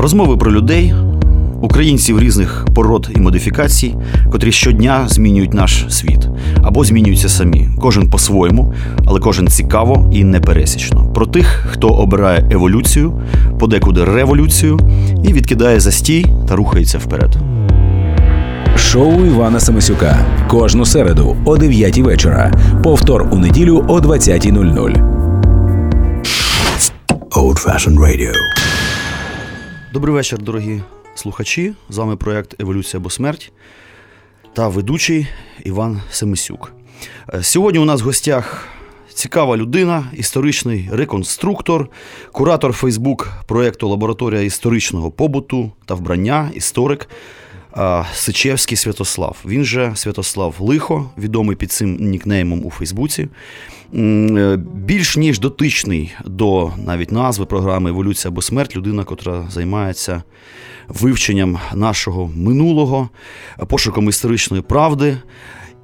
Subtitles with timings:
[0.00, 0.94] Розмови про людей,
[1.60, 3.94] українців різних пород і модифікацій,
[4.32, 6.28] котрі щодня змінюють наш світ
[6.62, 7.68] або змінюються самі.
[7.80, 8.74] Кожен по-своєму,
[9.06, 11.12] але кожен цікаво і непересічно.
[11.14, 13.20] Про тих, хто обирає еволюцію,
[13.58, 14.78] подекуди революцію
[15.24, 17.36] і відкидає застій та рухається вперед.
[18.76, 20.18] Шоу Івана Самисюка
[20.48, 22.52] кожну середу о 9 вечора.
[22.82, 25.18] Повтор у неділю о 20.00.
[27.30, 28.32] Old Fashioned Radio.
[29.98, 30.82] Добрий вечір, дорогі
[31.14, 31.74] слухачі.
[31.88, 33.52] З вами проект Еволюція або смерть
[34.52, 35.26] та ведучий
[35.64, 36.72] Іван Семисюк.
[37.34, 38.68] Е, сьогодні у нас в гостях
[39.14, 41.88] цікава людина, історичний реконструктор,
[42.32, 47.08] куратор Фейсбук проєкту Лабораторія історичного побуту та вбрання, історик.
[48.12, 49.36] Сичевський Святослав.
[49.46, 53.28] Він же Святослав Лихо, відомий під цим нікнеймом у Фейсбуці.
[53.94, 60.22] Е, більш ніж дотичний до навіть назви програми Еволюція або смерть, людина, котра займається
[60.88, 63.08] вивченням нашого минулого,
[63.68, 65.18] пошуком історичної правди.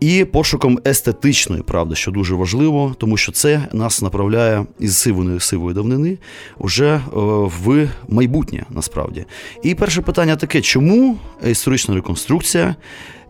[0.04, 5.74] І пошуком естетичної правди, що дуже важливо, тому що це нас направляє із сивої сивої
[5.74, 6.18] давнини
[6.58, 7.00] вже е,
[7.64, 9.24] в майбутнє насправді.
[9.62, 12.76] І перше питання таке: чому історична реконструкція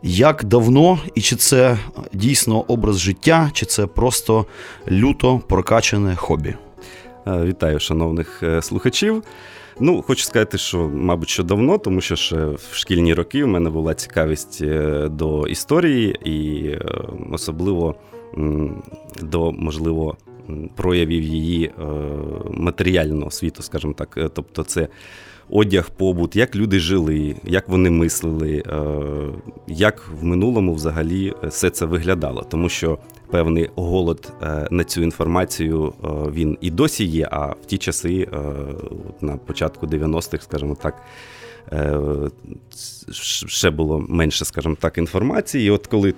[0.02, 1.78] як давно і чи це
[2.12, 4.46] дійсно образ життя, чи це просто
[4.90, 6.54] люто прокачане хобі?
[7.26, 9.22] Е, вітаю, шановних е, слухачів.
[9.80, 13.70] Ну, хочу сказати, що, мабуть, що давно, тому що ще в шкільні роки в мене
[13.70, 16.70] була цікавість е, до історії, і
[17.32, 17.94] особливо
[19.22, 20.16] до, можливо,
[20.74, 21.70] проявів її
[22.50, 24.18] матеріального світу, скажімо так.
[24.34, 24.88] Тобто, це
[25.50, 28.82] одяг, побут, як люди жили, як вони мислили, е,
[29.66, 32.46] як в минулому взагалі все це виглядало.
[32.50, 32.98] Тому що
[33.30, 38.28] певний голод е, на цю інформацію е, він і досі є, а в ті часи,
[39.20, 41.02] на початку 90-х, скажімо так.
[43.46, 45.66] Ще було менше, скажімо так, інформації.
[45.66, 46.14] І от коли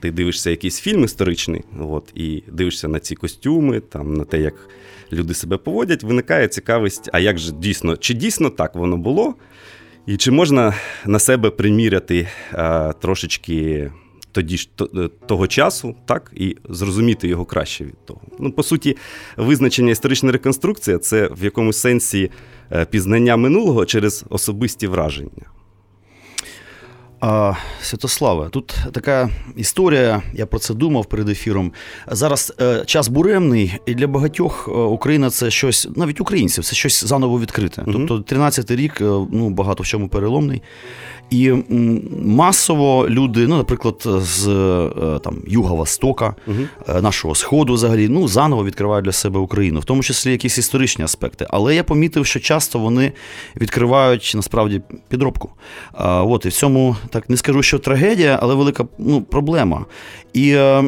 [0.00, 4.54] ти дивишся якийсь фільм історичний, от, і дивишся на ці костюми, там, на те, як
[5.12, 9.34] люди себе поводять, виникає цікавість, а як же дійсно, чи дійсно так воно було,
[10.06, 10.74] і чи можна
[11.06, 13.90] на себе приміряти а, трошечки
[14.36, 18.20] тоді ж е, того часу, так, і зрозуміти його краще від того.
[18.38, 18.96] Ну, По суті,
[19.36, 22.30] визначення історична реконструкція це в якомусь сенсі
[22.72, 25.55] е, пізнання минулого через особисті враження.
[27.82, 31.72] Святославе, тут така історія, я про це думав перед ефіром.
[32.08, 37.04] Зараз е, час буремний, і для багатьох е, Україна це щось, навіть українців, це щось
[37.04, 37.82] заново відкрите.
[37.82, 38.06] Mm-hmm.
[38.08, 40.62] Тобто 13-й рік е, ну, багато в чому переломний.
[41.30, 41.52] І
[42.24, 47.00] масово люди, ну, наприклад, з е, там Юга-Востока, угу.
[47.02, 51.46] нашого Сходу, взагалі, ну, заново відкривають для себе Україну, в тому числі якісь історичні аспекти.
[51.50, 53.12] Але я помітив, що часто вони
[53.60, 55.50] відкривають насправді підробку.
[55.98, 59.84] От і в цьому так не скажу, що трагедія, але велика ну, проблема.
[60.32, 60.84] І е,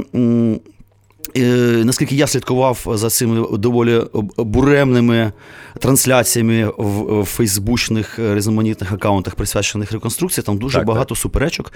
[1.85, 4.03] Наскільки я слідкував за цими доволі
[4.37, 5.33] буремними
[5.79, 11.19] трансляціями в фейсбучних різноманітних аккаунтах, присвячених реконструкції, там дуже так, багато так.
[11.19, 11.73] суперечок,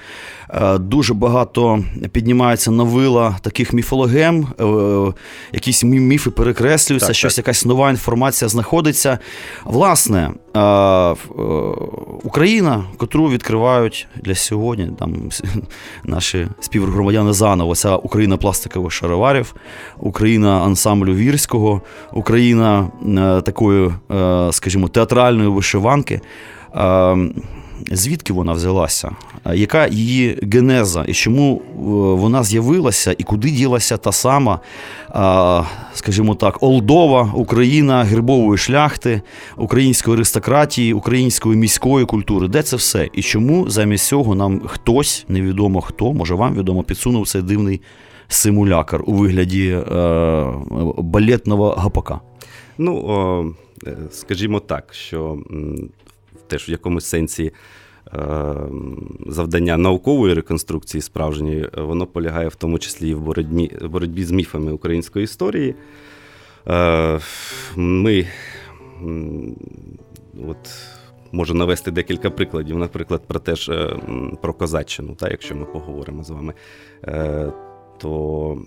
[0.50, 5.12] е, дуже багато піднімається на вила таких міфологем, е,
[5.52, 9.18] якісь міфи перекреслюються, так, щось якась нова інформація знаходиться.
[9.64, 11.14] Власне, е,
[12.22, 15.30] Україна, котру відкривають для сьогодні там
[16.04, 19.54] наші співгромадяни заново, ця Україна пластикових шароварів,
[19.98, 21.82] Україна ансамблю вірського,
[22.12, 22.90] Україна
[23.44, 26.20] такої Е, скажімо, театральної вишиванки.
[26.76, 27.16] Е,
[27.90, 29.10] звідки вона взялася?
[29.54, 31.80] Яка її генеза, і чому е,
[32.20, 34.60] вона з'явилася, і куди ділася та сама,
[35.94, 39.22] скажімо так, Олдова Україна гербової шляхти,
[39.56, 42.48] української аристократії, української міської культури?
[42.48, 43.08] Де це все?
[43.12, 47.80] І чому замість цього нам хтось, невідомо хто, може вам відомо, підсунув цей дивний
[48.28, 49.78] симулякр у вигляді
[50.98, 52.20] балетного гапака?
[52.78, 53.52] Ну, о,
[53.86, 55.38] Е, скажімо так, що
[56.46, 57.52] теж в якомусь сенсі.
[58.14, 58.54] Е,
[59.26, 64.72] завдання наукової реконструкції справжньої, воно полягає в тому числі і в боротьбі боротьбі з міфами
[64.72, 65.74] української історії.
[66.68, 67.20] Е,
[67.76, 68.26] ми
[70.48, 70.56] от,
[71.32, 73.70] можу навести декілька прикладів, наприклад, про теж
[74.42, 76.54] про Козаччину, та, якщо ми поговоримо з вами,
[77.98, 78.58] то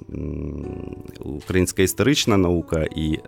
[1.20, 3.20] українська історична наука і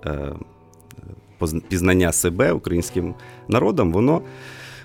[1.69, 3.13] пізнання себе українським
[3.47, 4.21] народом, воно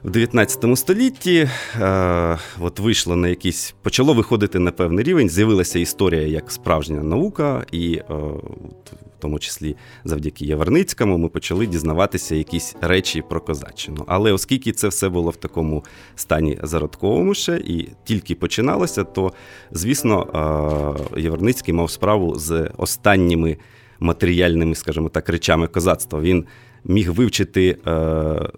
[0.04, 1.48] в 19 столітті
[1.80, 7.64] е, от вийшло на якийсь, почало виходити на певний рівень, з'явилася історія як справжня наука,
[7.72, 14.04] і е, в тому числі завдяки Яворницькому ми почали дізнаватися якісь речі про козаччину.
[14.06, 15.84] Але оскільки це все було в такому
[16.16, 19.32] стані зародковому ще і тільки починалося, то
[19.70, 20.26] звісно
[21.14, 23.56] е, Яворницький мав справу з останніми
[24.02, 26.20] матеріальними, скажімо так, речами козацтва.
[26.20, 26.44] Він
[26.84, 27.76] міг вивчити.
[27.86, 28.50] Е,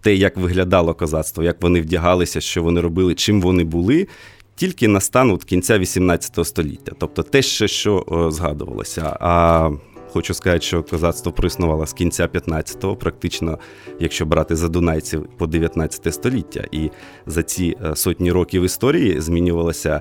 [0.00, 4.06] те, як виглядало козацтво, як вони вдягалися, що вони робили, чим вони були,
[4.54, 6.92] тільки на стан от кінця 18 століття.
[6.98, 9.16] Тобто те, ще, що о, згадувалося.
[9.20, 9.70] А
[10.12, 13.58] хочу сказати, що козацтво проіснувало з кінця 15-го, практично,
[14.00, 16.64] якщо брати за дунайців по 19 століття.
[16.72, 16.90] І
[17.26, 20.00] за ці е, сотні років історії змінювалася.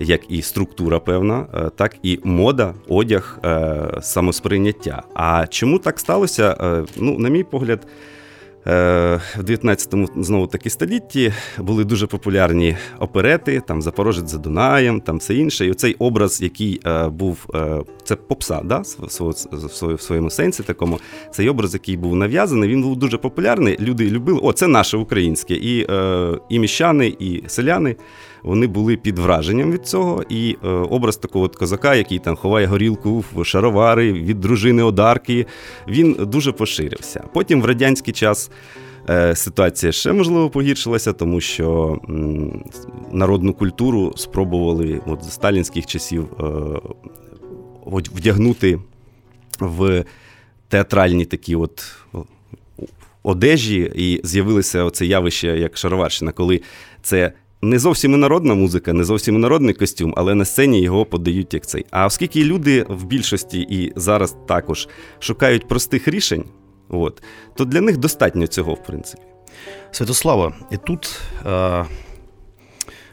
[0.00, 5.02] Як і структура певна, е, так і мода, одяг, е, самосприйняття.
[5.14, 6.56] А чому так сталося?
[6.96, 7.86] Ну, на мій погляд,
[8.66, 15.18] Е, в 19-му знову таки столітті були дуже популярні оперети, там Запорожець за Дунаєм, там
[15.18, 15.66] все інше.
[15.66, 18.82] І оцей образ, який е, був е, це попса, да,
[19.82, 20.98] в своєму сенсі такому.
[21.30, 23.76] Цей образ, який був нав'язаний, він був дуже популярний.
[23.80, 25.54] Люди любили, о, це наше українське.
[25.54, 25.86] І,
[26.48, 27.96] і міщани, і селяни
[28.42, 30.24] вони були під враженням від цього.
[30.28, 35.46] І е, образ такого от козака, який там ховає горілку в шаровари від дружини Одарки,
[35.88, 37.24] він дуже поширився.
[37.32, 38.50] Потім в радянський час.
[39.10, 41.98] Е, ситуація ще можливо погіршилася, тому що
[43.12, 46.44] народну культуру спробували от з сталінських часів е,
[47.86, 48.78] вдягнути
[49.60, 50.04] в
[50.68, 51.96] театральні такі от
[53.22, 56.60] одежі, і з'явилося оце явище як шароварщина, коли
[57.02, 61.66] це не зовсім інородна музика, не зовсім інородний костюм, але на сцені його подають як
[61.66, 61.86] цей.
[61.90, 66.44] А оскільки люди в більшості і зараз також шукають простих рішень,
[66.88, 67.22] от,
[67.54, 69.22] то для них достатньо цього, в принципі.
[69.90, 71.20] Святослава, і тут.
[71.46, 71.84] Е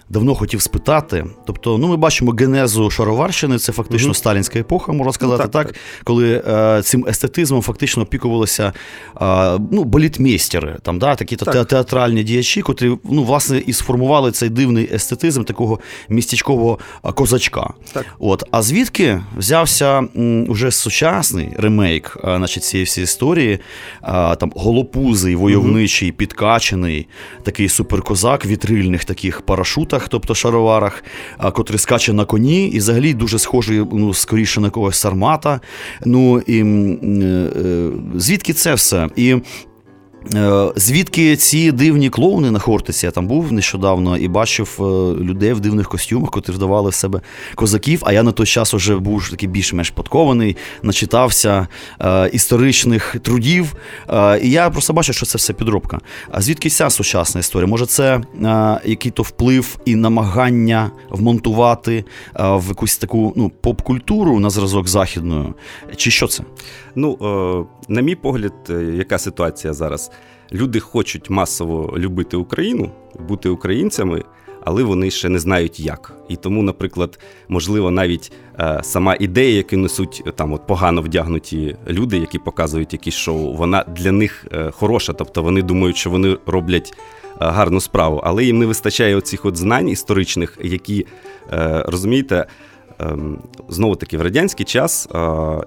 [0.10, 1.26] давно хотів спитати.
[1.46, 4.18] Тобто, ну ми бачимо генезу Шароварщини, це фактично mm-hmm.
[4.18, 8.74] сталінська епоха, можна сказати ну, так, так, коли е, цим естетизмом фактично опікувалися
[9.22, 11.68] е, ну, балітмейстери, там, да, такі так.
[11.68, 16.80] театральні діячі, котрі ну, власне і сформували цей дивний естетизм такого містечкового
[17.16, 17.74] козачка.
[17.94, 18.06] Так.
[18.20, 18.44] От.
[18.52, 23.60] А звідки взявся м, уже сучасний ремейк е, значить, цієї всієї історії,
[24.04, 26.16] е, там голопузий, войовничий, mm-hmm.
[26.16, 27.08] підкачений,
[27.44, 31.04] такий суперкозак вітрильних таких парашутах шортах, тобто шароварах,
[31.54, 35.62] котрий скаче на коні, і взагалі дуже схожий, ну, скоріше на когось сармата.
[36.06, 39.08] Ну і е, е, звідки це все?
[39.16, 39.36] І
[40.76, 43.06] звідки ці дивні клоуни на Хортиці?
[43.06, 44.84] Я там був нещодавно і бачив е,
[45.24, 47.22] людей в дивних костюмах, котрі вдавали в себе
[47.56, 48.02] козаків.
[48.06, 51.68] А я на той час вже був такий більш-менш подкований, начитався
[52.02, 53.76] е, історичних трудів.
[54.10, 56.00] Е, і я просто бачив, що це все підробка.
[56.32, 57.68] А звідки ця сучасна історія?
[57.68, 58.22] Може, це е,
[58.86, 65.54] який-то вплив і намагання вмонтувати е, в якусь таку ну, поп-культуру на зразок західною?
[65.96, 66.44] Чи що це?
[66.96, 67.18] Ну,
[67.88, 68.54] на мій погляд,
[68.94, 70.12] яка ситуація зараз?
[70.52, 72.92] люди хочуть масово любити Україну,
[73.28, 74.24] бути українцями,
[74.64, 76.14] але вони ще не знають як.
[76.30, 82.18] І тому, наприклад, можливо, навіть е, сама ідея, яку несуть там от погано вдягнуті люди,
[82.18, 85.14] які показують якісь шоу, вона для них е, хороша.
[85.14, 86.94] Тобто вони думають, що вони роблять.
[87.42, 91.06] Е, гарну справу, але їм не вистачає оцих от знань історичних, які
[91.54, 92.46] е, розумієте,
[93.70, 95.10] знову таки в радянський час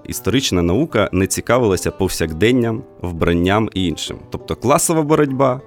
[0.07, 4.17] історична наука не цікавилася повсякденням, вбранням і іншим.
[4.29, 5.61] Тобто класова боротьба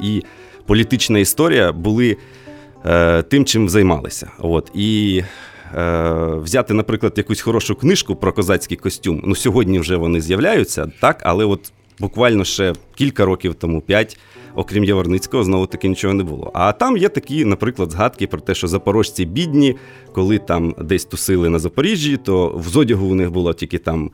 [0.00, 0.22] і
[0.66, 2.16] політична історія були
[2.86, 4.30] е, тим, чим займалися.
[4.38, 4.70] От.
[4.74, 5.22] І
[5.78, 9.22] е, взяти, наприклад, якусь хорошу книжку про козацький костюм.
[9.24, 14.18] Ну, сьогодні вже вони з'являються, так, але от буквально ще кілька років тому, п'ять
[14.54, 16.50] окрім Яворницького, знову таки нічого не було.
[16.54, 19.76] А там є такі, наприклад, згадки про те, що запорожці бідні,
[20.12, 24.10] коли там десь тусили на Запоріжжі, то в зодягу у них було тільки там.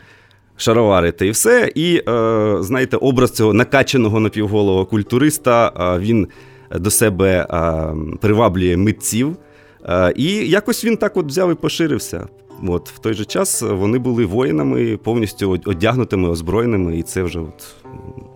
[0.58, 1.72] Шаровари та і все.
[1.74, 6.28] І, е, знаєте, образ цього накачаного напівголового культуриста е, він
[6.70, 9.36] до себе е, приваблює митців.
[9.84, 12.26] Е, і якось він так от взяв і поширився.
[12.68, 17.74] От В той же час вони були воїнами, повністю одягнутими, озброєними, і це вже от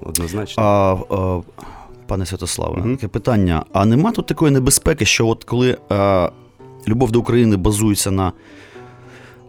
[0.03, 0.63] однозначно.
[0.63, 1.41] А, а
[2.11, 2.91] пане Святославе, угу.
[2.91, 6.31] таке питання: а нема тут такої небезпеки, що от коли е,
[6.89, 8.33] любов до України базується на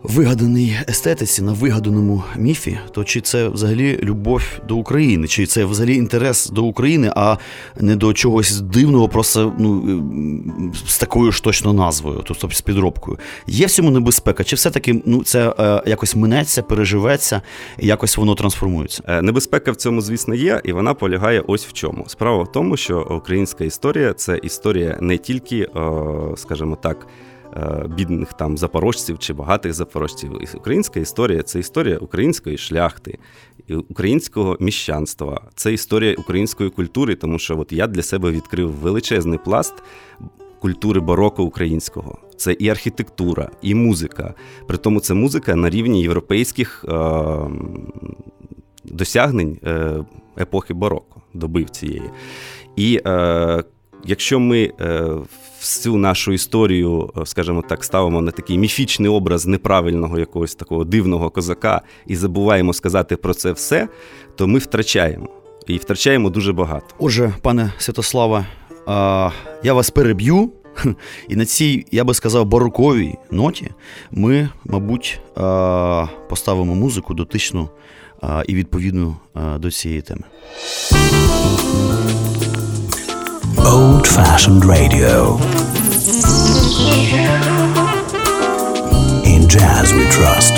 [0.04, 5.96] вигаданій естетиці, на вигаданому міфі, то чи це взагалі любов до України, чи це взагалі
[5.96, 7.38] інтерес до України, а
[7.80, 13.18] не до чогось дивного, просто ну, з такою ж точно назвою, тобто з підробкою.
[13.48, 14.44] Є в цьому небезпека?
[14.44, 17.42] Чи все-таки ну, це е, якось минеться, переживеться,
[17.80, 19.04] і якось воно трансформується?
[19.08, 22.06] Е, небезпека в цьому, звісно, є, і вона полягає ось в чому.
[22.08, 25.68] Справа в тому, що українська історія це історія не тільки, е,
[26.36, 27.08] скажімо так.
[27.58, 30.32] Е, бідних там запорожців чи багатих запорожців.
[30.56, 33.18] Українська історія це історія української шляхти,
[33.90, 39.74] українського міщанства, це історія української культури, тому що от я для себе відкрив величезний пласт.
[40.60, 44.34] Культури бароко українського це і архітектура, і музика.
[44.68, 46.92] При тому це музика на рівні європейських е-
[48.84, 50.06] досягнень е-
[50.40, 52.10] епохи бароко, добив цієї.
[52.76, 53.64] І е-
[54.06, 55.12] якщо ми е,
[55.62, 61.30] всю нашу історію, е, скажімо так, ставимо на такий міфічний образ неправильного якогось такого дивного
[61.30, 63.88] козака і забуваємо сказати про це все,
[64.36, 65.28] то ми втрачаємо.
[65.68, 66.96] І втрачаємо дуже багато.
[67.00, 68.46] Отже, пане Святославе,
[69.64, 70.52] я вас переб'ю.
[71.30, 73.72] І на цій, я би сказав, бароковій ноті
[74.12, 75.20] ми, мабуть,
[76.30, 77.70] поставимо музику дотичну
[78.48, 79.16] і відповідну
[79.60, 80.24] до цієї теми.
[83.66, 85.38] Old Fashioned Radio.
[89.24, 90.51] In Jazz We Trust.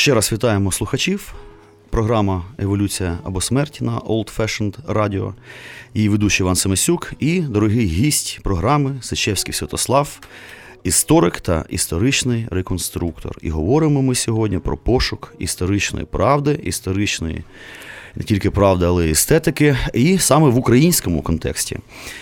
[0.00, 1.34] Ще раз вітаємо слухачів.
[1.90, 5.32] Програма Еволюція або смерть на Old Fashioned Radio.
[5.94, 10.20] Її ведучий Іван Семесюк і дорогий гість програми Сечевський Святослав,
[10.84, 13.38] історик та історичний реконструктор.
[13.42, 17.44] І говоримо ми сьогодні про пошук історичної правди, історичної.
[18.14, 21.78] Не тільки правди, але й естетики, і саме в українському контексті.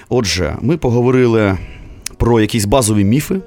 [0.08, 1.58] Отже, ми поговорили
[2.18, 3.40] про якісь базові міфи,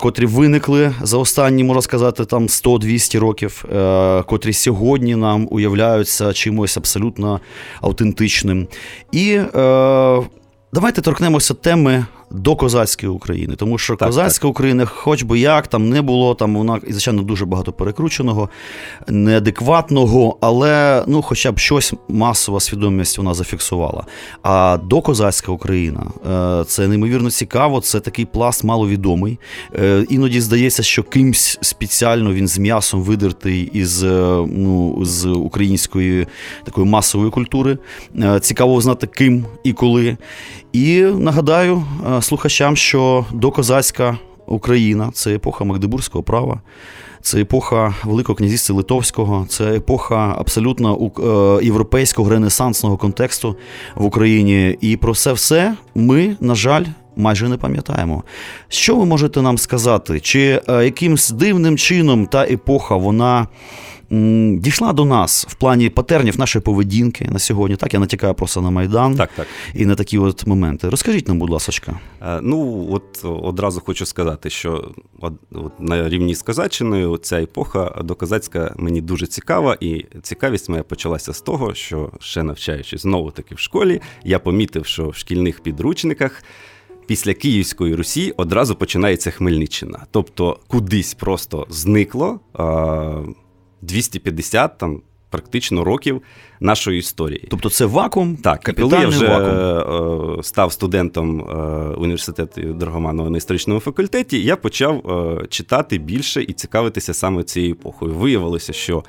[0.00, 6.76] котрі виникли за останні, можна сказати, там 100-200 років, е, котрі сьогодні нам уявляються чимось
[6.76, 7.40] абсолютно
[7.80, 8.68] автентичним.
[9.12, 9.44] І е,
[10.72, 14.50] давайте торкнемося теми до козацької України, тому що так, козацька так.
[14.50, 18.48] Україна, хоч би як там не було, там вона і звичайно дуже багато перекрученого,
[19.08, 24.04] неадекватного, але ну, хоча б щось масова свідомість вона зафіксувала.
[24.42, 27.80] А до козацька Україна е, це неймовірно цікаво.
[27.80, 29.38] Це такий пласт маловідомий.
[29.74, 34.08] Е, іноді здається, що кимсь спеціально він з м'ясом видертий із е,
[34.48, 36.26] ну, з української
[36.64, 37.78] такої масової культури.
[38.40, 40.16] Цікаво знати, ким і коли.
[40.72, 41.84] І нагадаю
[42.22, 46.60] слухачам, що докозацька Україна це епоха Магдебурзького права,
[47.22, 51.10] це епоха Великого князівства Литовського, це епоха абсолютно
[51.60, 53.56] е, європейського ренесансного контексту
[53.94, 54.78] в Україні.
[54.80, 56.84] І про це все ми, на жаль,
[57.16, 58.22] майже не пам'ятаємо.
[58.68, 60.20] Що ви можете нам сказати?
[60.20, 63.46] Чи е, якимсь дивним чином та епоха вона
[64.58, 67.76] дійшла до нас в плані патернів нашої поведінки на сьогодні.
[67.76, 69.46] Так, я натякаю просто на Майдан так, так.
[69.74, 70.88] і на такі от моменти.
[70.88, 72.00] Розкажіть нам, будь ласка.
[72.22, 78.02] Е, ну, от одразу хочу сказати, що от, от на рівні з Казаччиною ця епоха
[78.04, 83.54] доказацька мені дуже цікава, і цікавість моя почалася з того, що ще навчаючись знову таки
[83.54, 86.42] в школі, я помітив, що в шкільних підручниках.
[87.06, 90.06] Після Київської Русі одразу починається Хмельниччина.
[90.10, 92.40] Тобто кудись просто зникло
[93.82, 96.22] 250 там практично років
[96.60, 97.46] нашої історії.
[97.50, 98.36] Тобто це вакуум?
[98.36, 100.38] Так, і коли я вже вакуум.
[100.38, 101.54] Е, став студентом е,
[101.96, 108.14] університету Драгоманова на історичному факультеті, я почав е, читати більше і цікавитися саме цією епохою.
[108.14, 109.04] Виявилося, що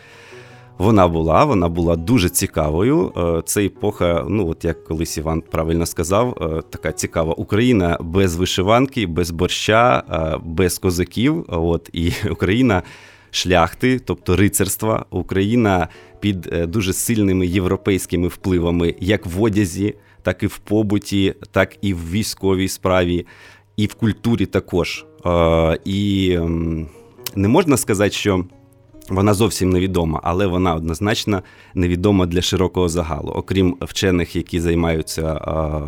[0.78, 3.14] вона була, вона була дуже цікавою.
[3.46, 6.38] Це епоха, ну от як колись Іван правильно сказав,
[6.70, 10.04] така цікава Україна без вишиванки, без борща,
[10.46, 11.46] без козаків.
[11.48, 12.84] От і Україна
[13.32, 15.88] шляхти, тобто рицарства, Україна
[16.20, 21.94] під е, дуже сильними європейськими впливами, як в одязі, так і в побуті, так і
[21.94, 23.26] в військовій справі,
[23.78, 25.06] і в культурі також.
[25.86, 26.88] І ем,
[27.36, 28.46] не можна сказати, що
[29.10, 31.44] вона зовсім невідома, але вона однозначно
[31.76, 33.30] невідома для широкого загалу.
[33.30, 35.82] Окрім вчених, які займаються а,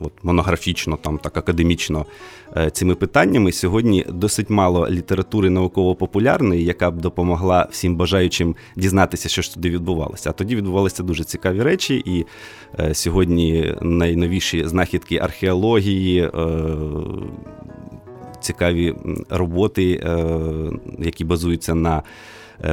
[0.00, 2.06] от, монографічно, там так академічно
[2.56, 3.52] е, цими питаннями.
[3.52, 10.30] Сьогодні досить мало літератури науково-популярної, яка б допомогла всім бажаючим дізнатися, що ж туди відбувалося.
[10.30, 12.24] А тоді відбувалися дуже цікаві речі, і
[12.80, 16.20] е, сьогодні найновіші знахідки археології.
[16.22, 16.30] Е,
[18.44, 18.94] цікаві
[19.30, 20.26] роботи, е,
[20.98, 22.02] які базуються на е,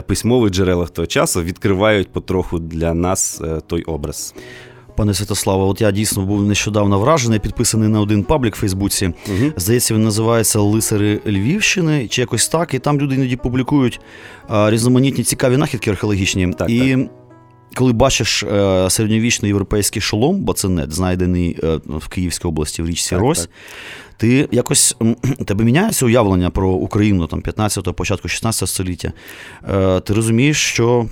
[0.08, 4.34] письмових джерелах того часу, відкривають потроху для нас е, той образ.
[4.96, 9.06] Пане Святославе, от я дійсно був нещодавно вражений, підписаний на один паблік в Фейсбуці.
[9.06, 9.52] Угу.
[9.58, 12.74] Здається, він називається Лисари Львівщини чи якось так.
[12.74, 14.00] І там люди іноді публікують
[14.48, 16.54] а, різноманітні цікаві нахідки археологічні.
[16.54, 17.10] Так, і так.
[17.76, 23.20] коли бачиш а, середньовічний європейський шолом, бацинет, знайдений а, в Київській області в річці так,
[23.20, 23.50] Рось,
[24.18, 24.96] ти якось
[25.46, 29.12] тебе міняється уявлення про Україну там 15-го, початку 16 століття.
[29.70, 31.06] Е, Ти розумієш, що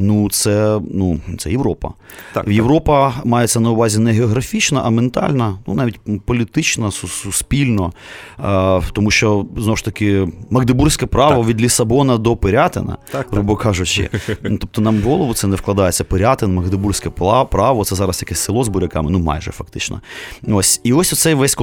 [0.00, 1.90] Ну, це ну, це Європа.
[2.32, 3.26] Так, Європа так.
[3.26, 7.92] мається на увазі не географічна, а ментальна, ну навіть політична, суспільно.
[8.38, 11.46] А, тому що знову ж таки Магдебурзьке право так.
[11.46, 12.96] від Лісабона до Пирятина,
[13.30, 14.10] грубо кажучи.
[14.42, 16.04] Ну, тобто нам в голову це не вкладається.
[16.04, 17.10] Пирятин, Магдебурзьке
[17.50, 20.00] право, це зараз якесь село з буряками, ну майже фактично.
[20.48, 20.80] Ось.
[20.84, 21.54] І ось оцей весь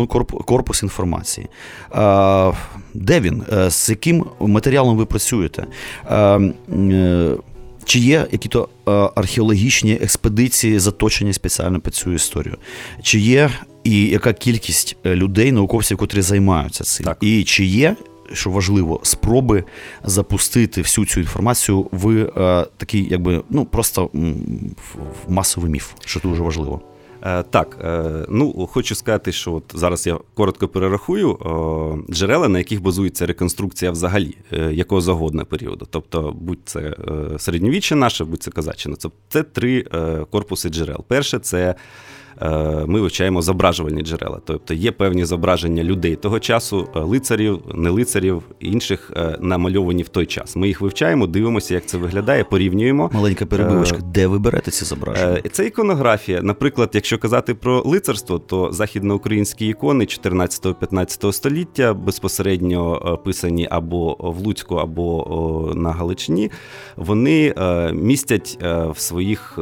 [0.46, 1.48] корпус інформації.
[1.92, 2.52] А,
[2.94, 3.44] Де він?
[3.54, 5.66] Е, з яким матеріалом ви працюєте?
[7.86, 12.58] Чи є які-то е, археологічні експедиції, заточені спеціально під цю історію?
[13.02, 13.50] Чи є
[13.84, 17.06] і яка кількість е, людей, науковців, котрі займаються цим?
[17.06, 17.18] Так.
[17.22, 17.96] І чи є,
[18.34, 19.64] що важливо, спроби
[20.04, 26.44] запустити всю цю інформацію в е, такий, якби ну просто в масовий міф, що дуже
[26.44, 26.82] важливо?
[27.26, 31.38] Е, так, е, ну хочу сказати, що от зараз я коротко перерахую
[32.10, 35.88] джерела, на яких базується реконструкція взагалі е, якого загодна періоду.
[35.90, 36.96] Тобто, будь це
[37.38, 38.96] середньовіччя наше, будь це казачина.
[39.30, 39.86] Це три
[40.30, 41.04] корпуси джерел.
[41.08, 41.76] Перше це Е,
[42.88, 44.42] ми вивчаємо зображувальні джерела.
[44.46, 50.10] Тобто є певні зображення людей того часу, е, лицарів, не лицарів, інших е, намальовані в
[50.10, 50.56] той час.
[50.56, 53.10] Ми їх вивчаємо, дивимося, як це виглядає, порівнюємо.
[53.14, 53.98] Маленька перебивочка.
[53.98, 55.42] Де ви берете ці зображення?
[55.52, 56.42] Це іконографія.
[56.42, 64.76] Наприклад, якщо казати про лицарство, то західноукраїнські ікони 14-15 століття безпосередньо писані або в Луцьку,
[64.76, 66.52] або на Галичині,
[66.96, 67.54] вони
[67.94, 68.58] містять
[68.90, 69.60] в своїх,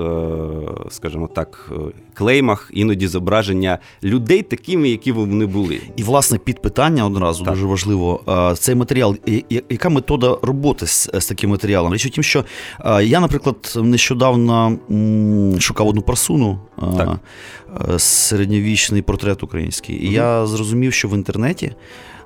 [0.89, 1.71] скажімо так,
[2.13, 5.81] клеймах іноді зображення людей такими, які вони були.
[5.95, 7.53] І власне під питання одразу так.
[7.53, 8.23] дуже важливо.
[8.59, 9.17] Цей матеріал,
[9.69, 11.93] яка метода роботи з, з таким матеріалом?
[11.93, 12.45] Річ у тім, що
[13.01, 14.77] я, наприклад, нещодавно
[15.59, 16.59] шукав одну парсуну
[16.97, 17.19] так.
[17.97, 20.15] середньовічний портрет український, і угу.
[20.15, 21.71] я зрозумів, що в інтернеті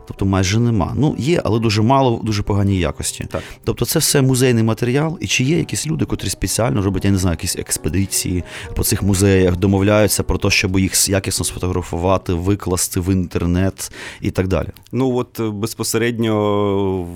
[0.08, 0.94] тобто майже нема.
[0.96, 3.26] Ну, є, але дуже мало, дуже поганій якості.
[3.32, 3.44] Так.
[3.64, 5.18] Тобто, це все музейний матеріал.
[5.22, 8.44] І чи є якісь люди, котрі спеціально роблять, я не знаю, якісь експедиції
[8.76, 13.92] по цих музеях, домовляються про те, щоб їх якісно сфотографувати, викласти в інтернет
[14.22, 14.68] і так далі.
[14.92, 17.08] Ну от е, безпосередньо,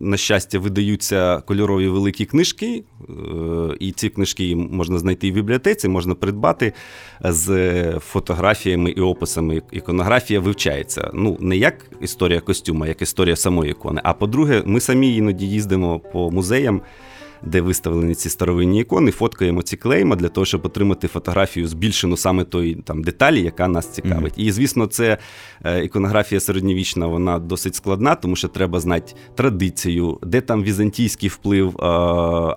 [0.00, 3.12] на щастя, видаються кольорові великі книжки, е,
[3.80, 6.72] і ці книжки можна знайти і в бібліотеці, можна придбати
[7.24, 9.62] з фотографіями і описами.
[9.72, 11.10] Іконографія вивчається.
[11.14, 14.00] Ну, не як історія костюма, як історія самої ікони.
[14.04, 16.82] А по-друге, ми самі іноді їздимо по музеям.
[17.42, 22.44] де виставлені ці старовинні ікони, фоткаємо ці клейма для того, щоб отримати фотографію збільшену саме
[22.44, 24.38] тої там деталі, яка нас цікавить.
[24.38, 24.42] Mm-hmm.
[24.48, 25.18] І звісно, це
[25.64, 31.82] е, іконографія середньовічна, вона досить складна, тому що треба знати традицію, де там візантійський вплив,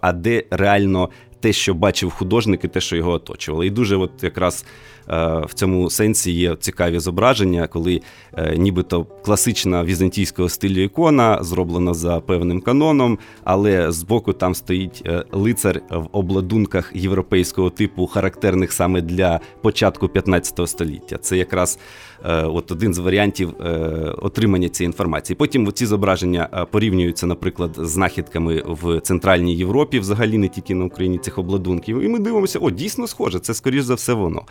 [0.02, 1.10] а де реально
[1.44, 3.64] те, що бачив художник, і те, що його оточувало.
[3.64, 4.68] І дуже, от якраз е,
[5.08, 8.02] в цьому сенсі є цікаві зображення, коли
[8.38, 15.24] е, нібито класична візантійського стилю ікона зроблена за певним каноном, але збоку там стоїть е,
[15.32, 21.18] лицар в обладунках європейського типу, характерних саме для початку 15 століття.
[21.18, 21.80] Це якраз
[22.26, 23.54] от один з варіантів
[24.22, 25.38] отримання цієї інформації.
[25.38, 31.18] Потім ці зображення порівнюються, наприклад, з знахідками в Центральній Європі, взагалі не тільки на Україні
[31.18, 32.02] цих обладунків.
[32.02, 34.44] І ми дивимося, о, дійсно схоже, це скоріш за все воно.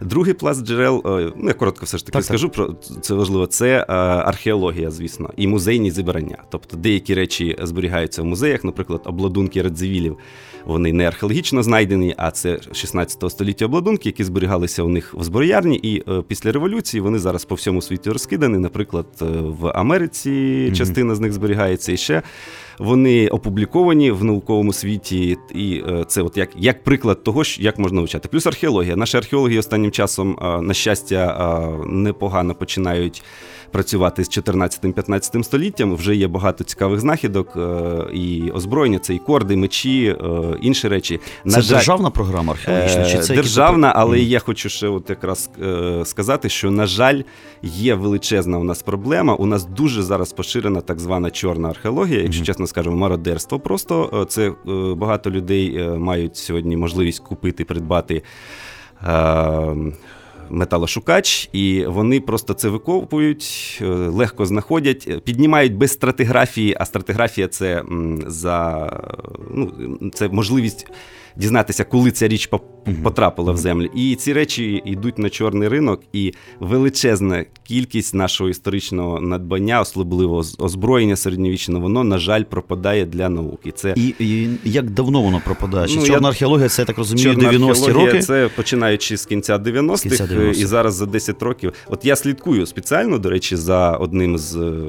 [0.00, 2.54] Другий пласт джерел, е, ну я коротко все ж таки так, скажу так.
[2.54, 3.46] про це важливо.
[3.46, 6.38] Це е, археологія, звісно, і музейні зібрання.
[6.50, 10.16] Тобто деякі речі зберігаються в музеях, наприклад, обладунки радзивілів.
[10.64, 15.76] Вони не археологічно знайдені, а це 16 століття обладунки, які зберігалися у них в зброярні.
[15.76, 18.58] І е, після революції вони зараз по всьому світі розкидані.
[18.58, 19.06] Наприклад,
[19.60, 20.76] в Америці mm-hmm.
[20.76, 22.22] частина з них зберігається і ще.
[22.78, 28.28] Вони опубліковані в науковому світі, і це от як як приклад того, як можна вивчати.
[28.28, 28.96] Плюс археологія.
[28.96, 33.22] Наші археологи останнім часом, на щастя, непогано починають
[33.76, 35.94] працювати з 14-15 століттям.
[35.94, 41.20] Вже є багато цікавих знахідок е, і озброєння, це і корди, мечі, е, інші речі.
[41.44, 43.04] На це жаль, державна програма археологічна?
[43.04, 47.22] Чи це Державна, але я хочу ще от якраз е, сказати, що, на жаль,
[47.62, 49.34] є величезна у нас проблема.
[49.34, 52.46] У нас дуже зараз поширена так звана чорна археологія, якщо mm-hmm.
[52.46, 53.60] чесно скажемо, мародерство.
[53.60, 54.52] Просто це
[54.96, 58.22] багато людей мають сьогодні можливість купити, придбати.
[60.50, 67.48] Е, металошукач, і вони просто це викопують, е, легко знаходять, піднімають без стратиграфії, а стратиграфія
[67.48, 67.82] це
[68.26, 68.90] за
[69.54, 69.72] ну,
[70.14, 70.86] це можливість
[71.36, 72.50] дізнатися, коли ця річ
[73.02, 73.88] потрапила в землю.
[73.94, 81.16] І ці речі йдуть на чорний ринок, і величезна кількість нашого історичного надбання, особливо озброєння
[81.16, 83.72] середньовічного, воно, на жаль, пропадає для науки.
[83.76, 85.88] Це і, і як давно воно пропадає?
[85.88, 86.30] Чи ну, чорна я...
[86.30, 88.18] археологія, це я так розумію, 90-ті роки?
[88.18, 91.72] Це починаючи з кінця 90-х 90 і зараз за 10 років.
[91.86, 94.56] От я слідкую спеціально, до речі, за одним з.
[94.56, 94.82] Е,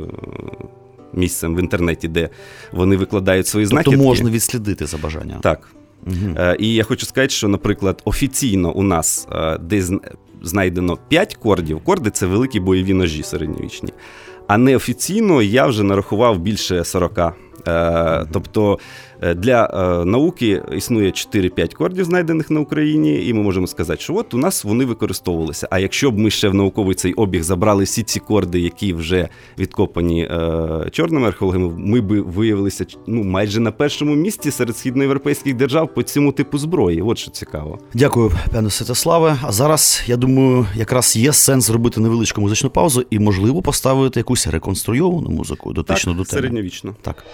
[1.13, 2.29] місцем в інтернеті, де
[2.71, 3.95] вони викладають свої тобто знахідки.
[3.95, 5.39] Тобто можна відслідити за бажанням.
[5.39, 5.69] Так.
[6.07, 6.53] Угу.
[6.59, 9.27] І я хочу сказати, що, наприклад, офіційно у нас
[9.59, 9.99] десь де
[10.43, 11.79] знайдено 5 кордів.
[11.83, 13.89] Корди це великі бойові ножі середньовічні.
[14.47, 17.19] А неофіційно я вже нарахував більше 40.
[17.67, 18.79] Е, тобто
[19.21, 24.15] Е, для е, науки існує 4-5 кордів, знайдених на Україні, і ми можемо сказати, що
[24.15, 25.67] от у нас вони використовувалися.
[25.71, 29.29] А якщо б ми ще в науковий цей обіг забрали всі ці корди, які вже
[29.57, 30.29] відкопані
[30.91, 36.31] чорними археологами, ми б виявилися ну майже на першому місці серед східноєвропейських держав по цьому
[36.31, 37.01] типу зброї.
[37.01, 37.79] От що цікаво.
[37.93, 39.37] Дякую, пане Святославе.
[39.41, 44.47] А зараз я думаю, якраз є сенс зробити невеличку музичну паузу і, можливо, поставити якусь
[44.47, 46.41] реконструйовану музику дотично так, до теми.
[46.41, 46.95] середньовічно.
[47.01, 47.25] Так.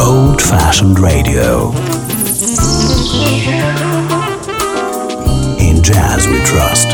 [0.00, 1.70] Old fashioned radio.
[5.58, 6.88] In jazz we trust.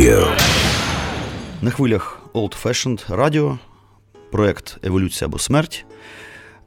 [0.00, 0.26] Radio.
[1.62, 3.58] На хвилях Old Fashioned Radio,
[4.32, 5.84] проект Еволюція або смерть.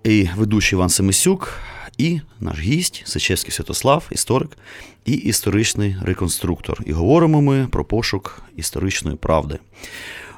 [0.04, 1.60] І ведучий Іван Семисюк,
[1.98, 4.58] і наш гість Сечевський Святослав, історик
[5.06, 6.82] і історичний реконструктор.
[6.86, 9.60] І говоримо ми про пошук історичної правди.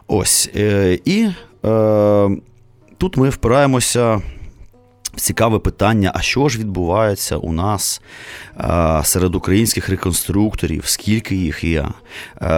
[0.07, 0.49] Ось.
[0.55, 1.27] Е, і
[1.65, 2.29] е,
[2.97, 4.21] тут ми впираємося
[5.25, 8.01] Цікаве питання: а що ж відбувається у нас
[9.03, 11.87] серед українських реконструкторів, скільки їх є,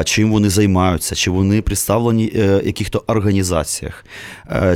[0.06, 4.06] чим вони займаються, чи вони представлені в е, яких-то організаціях,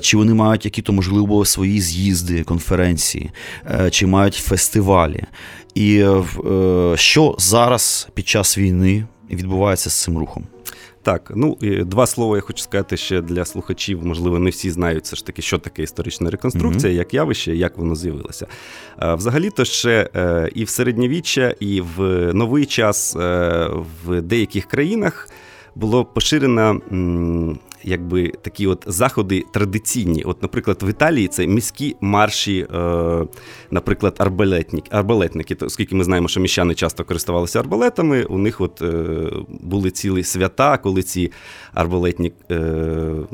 [0.01, 3.32] чи вони мають які-то, можливо, свої з'їзди, конференції,
[3.65, 5.23] е, чи мають фестивалі.
[5.75, 6.23] І е,
[6.95, 10.43] що зараз під час війни відбувається з цим рухом?
[11.04, 14.06] Так, ну два слова я хочу сказати ще для слухачів.
[14.06, 16.98] Можливо, не всі знають все ж таки, що таке історична реконструкція, mm-hmm.
[16.98, 18.48] як явище, як воно з'явилося.
[18.98, 22.00] Взагалі-то ще е, і в середньовіччя, і в
[22.34, 23.70] новий час е,
[24.06, 25.30] в деяких країнах
[25.76, 26.82] було поширено
[27.84, 30.24] якби такі от заходи традиційні.
[30.24, 33.26] От, наприклад, в Італії це міські марші, е,
[33.72, 35.58] наприклад, арбалетники, арбалетники.
[35.62, 40.78] Оскільки ми знаємо, що міщани часто користувалися арбалетами, у них от е, були цілі свята,
[40.78, 41.32] коли ці
[41.73, 43.25] арбалетні е, е,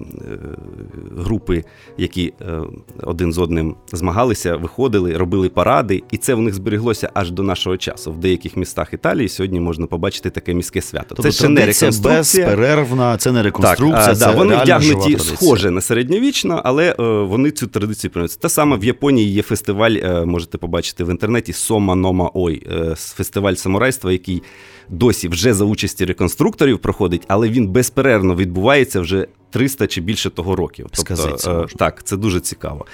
[1.18, 1.64] групи,
[1.98, 2.62] які е,
[3.04, 7.78] один з одним змагалися, виходили, робили паради, і це в них зберіглося аж до нашого
[7.78, 8.12] часу.
[8.12, 11.06] В деяких містах Італії сьогодні можна побачити таке міське свято.
[11.10, 12.46] Тобто, це ще не реконструкція.
[12.46, 14.06] безперервна, це не реконструкція.
[14.06, 18.40] Так, це вони вдягнуті схоже на середньовічно, але е, вони цю традицію приносять.
[18.40, 22.96] Те саме в Японії є фестиваль, е, можете побачити в інтернеті Сома Нома Ой, е,
[22.96, 24.44] фестиваль самурайства, який
[24.90, 30.56] досі вже за участі реконструкторів проходить, але він безперервно відбувається вже 300 чи більше того
[30.56, 30.88] років.
[30.92, 32.86] Тобто, е, так, це дуже цікаво.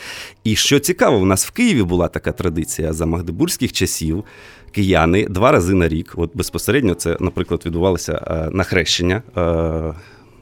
[0.44, 4.24] І що цікаво, у нас в Києві була така традиція за магдебурзьких часів.
[4.72, 9.94] Кияни два рази на рік, от безпосередньо, це, наприклад, відбувалося е, на хрещення, е,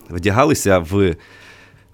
[0.09, 1.15] вдягалися в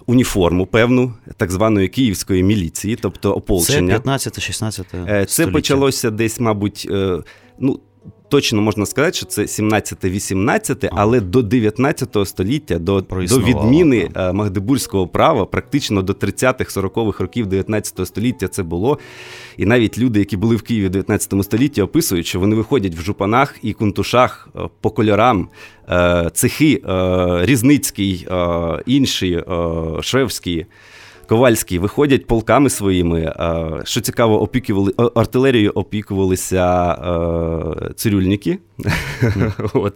[0.05, 3.99] уніформу певну так званої київської міліції, тобто ополчення.
[3.99, 6.87] Це 15-16 Це почалося десь, мабуть,
[7.59, 7.79] ну
[8.29, 14.29] точно можна сказати, що це 17-18, але до 19 століття, до до відміни так.
[14.29, 18.99] Е, Магдебурзького права, практично до 30-х, 40-х років 19 століття це було.
[19.57, 23.01] І навіть люди, які були в Києві в 19 столітті, описують, що вони виходять в
[23.01, 25.49] жупанах і кунтушах е, по кольорам.
[25.89, 26.81] Е, цехи
[27.43, 28.27] Різницький,
[28.85, 29.43] інші
[30.01, 30.65] Шевський.
[31.27, 33.33] Ковальський виходять полками своїми.
[33.83, 36.95] Що цікаво, опікували артилерією опікувалися
[37.95, 38.59] цирюльники.
[39.73, 39.93] От.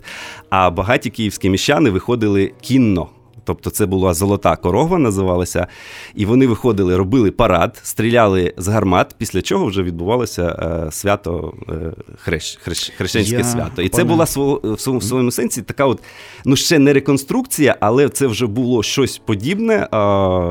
[0.49, 3.09] А багаті київські міщани виходили кінно.
[3.43, 5.67] Тобто це була золота корова, називалася.
[6.15, 10.43] І вони виходили, робили парад, стріляли з гармат, після чого вже відбувалося
[10.87, 11.73] е, свято е,
[12.17, 13.81] хрещ, хрещ, хрещенське Я, свято.
[13.81, 15.99] І це була в своєму, своєму сенсі така, от,
[16.45, 19.87] ну ще не реконструкція, але це вже було щось подібне,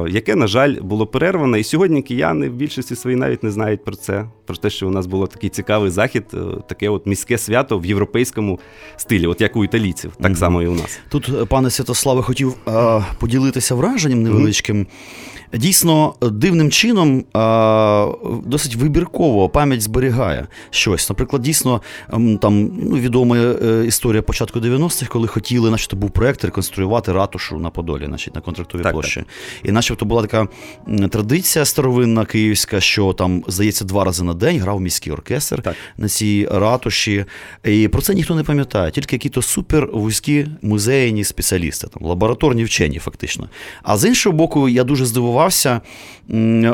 [0.09, 1.57] яке, на жаль, було перервано.
[1.57, 4.91] І сьогодні кияни в більшості своїй навіть не знають про це, про те, що у
[4.91, 8.59] нас було такий цікавий захід, е, таке от міське свято в європейському
[8.97, 10.37] стилі, от як у італійців, так mm-hmm.
[10.37, 11.01] само і у нас.
[11.09, 12.55] Тут, пане Святославе, хотів
[13.19, 14.87] поділитися враженням невеличким.
[15.53, 17.25] Дійсно, дивним чином
[18.45, 21.11] досить вибірково пам'ять зберігає щось.
[21.11, 21.83] Наприклад, дійсно
[22.41, 27.71] там ну, відома е, історія початку 90-х, коли хотіли, начебто був проект реконструювати ратушу на
[27.71, 29.21] Подолі, значить, на контрактовій так, площі.
[29.21, 29.27] Так.
[29.65, 30.49] І начебто була така
[31.11, 35.77] традиція старовинна київська, що там, здається, два рази на день грав міський оркестр так.
[35.99, 37.25] на цій ратуші.
[37.65, 42.99] І про це ніхто не пам'ятає, тільки якісь супер вузькі музейні спеціалісти, там лабораторні вчені,
[42.99, 43.49] фактично.
[43.83, 45.81] А з іншого боку, я дуже здивував відбувався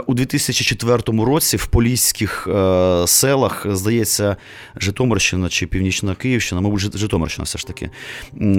[0.06, 4.36] у 2004 році в поліських е, селах, здається,
[4.76, 7.90] Житомирщина чи Північна Київщина, мабуть, Житомирщина все ж таки,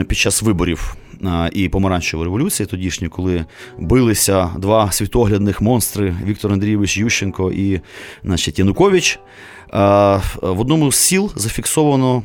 [0.08, 3.46] під час виборів е, і помаранчевої революції, тодішньої, коли
[3.80, 7.82] билися два світоглядних монстри Віктор Андрійович Ющенко і
[8.24, 8.96] значить, Янукович.
[9.73, 12.23] Е, в одному з сіл зафіксовано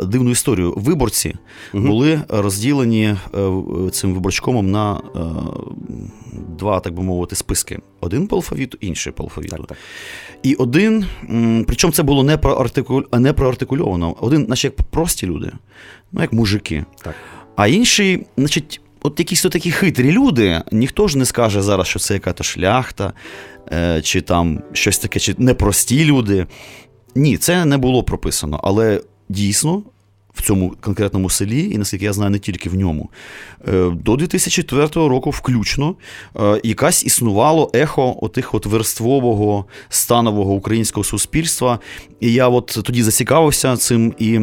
[0.00, 0.74] дивну історію.
[0.76, 1.34] Виборці
[1.74, 1.86] угу.
[1.86, 3.16] були розділені е,
[3.92, 5.20] цим виборчкомом на е,
[6.58, 9.56] два, так би мовити, списки: один по алфавіту, інший по алфавіту.
[9.56, 9.78] Так, так.
[10.42, 11.06] І один,
[11.66, 13.02] причому це було не проартикуль...
[13.12, 15.52] не проартикульовано, один, наче як прості люди,
[16.12, 16.84] ну як мужики.
[17.02, 17.14] Так.
[17.56, 22.14] А інший, значить, от якісь такі хитрі люди, ніхто ж не скаже зараз, що це
[22.14, 23.12] яка-то шляхта,
[24.02, 26.46] чи там щось таке, чи непрості люди.
[27.14, 28.60] Ні, це не було прописано.
[28.62, 29.82] Але дійсно.
[30.34, 33.10] В цьому конкретному селі, і наскільки я знаю, не тільки в ньому,
[33.68, 35.94] е, до 2004 року включно
[36.36, 41.78] е, якась існувало ехо отих от верствового станового українського суспільства.
[42.20, 44.38] І я от тоді зацікавився цим і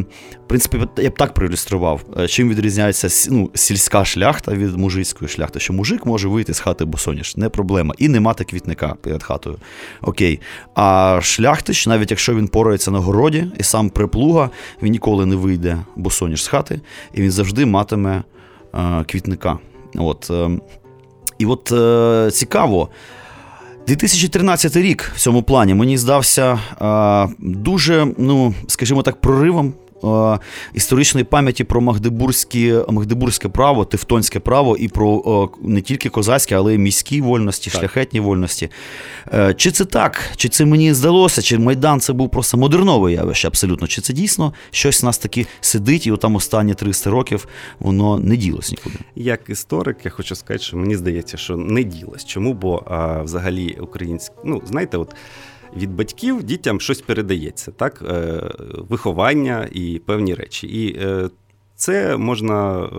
[0.49, 5.59] в принципі, я б так проілюстрував, е, чим відрізняється ну, сільська шляхта від мужицької шляхти.
[5.59, 7.93] Що мужик може вийти з хати босоніж, не проблема.
[7.97, 9.57] І не мати квітника перед хатою.
[10.01, 10.39] Окей.
[10.75, 14.49] А шляхтич, навіть якщо він порається на городі і сам приплуга,
[14.81, 16.81] він ніколи не вийде босоніж з хати,
[17.13, 18.23] і він завжди матиме
[18.73, 19.57] е, квітника.
[19.95, 20.31] От.
[20.31, 20.49] Е,
[21.37, 22.89] і от е, цікаво.
[23.87, 26.59] 2013 рік в цьому плані мені здався
[27.39, 29.73] дуже, ну скажімо так, проривом
[30.73, 36.77] історичної пам'яті про Магдебурзьке, Магдебурзьке право, Тевтонське право і про не тільки козацьке, але й
[36.77, 37.79] міські вольності, так.
[37.79, 38.69] шляхетні вольності.
[39.33, 40.21] Е, чи це так?
[40.35, 41.41] Чи це мені здалося?
[41.41, 43.87] Чи Майдан це був просто модернове явище абсолютно?
[43.87, 47.47] Чи це дійсно щось у нас таки сидить, і там останні 300 років
[47.79, 48.95] воно не ділось нікуди?
[49.15, 52.25] Як історик, я хочу сказати, що мені здається, що не ділось.
[52.25, 52.53] Чому?
[52.53, 55.15] Бо а, взагалі українське, ну знаєте, от
[55.75, 58.01] від батьків дітям щось передається, так?
[58.09, 58.41] Е,
[58.89, 60.67] виховання і певні речі.
[60.67, 61.29] І е,
[61.75, 62.89] це можна е,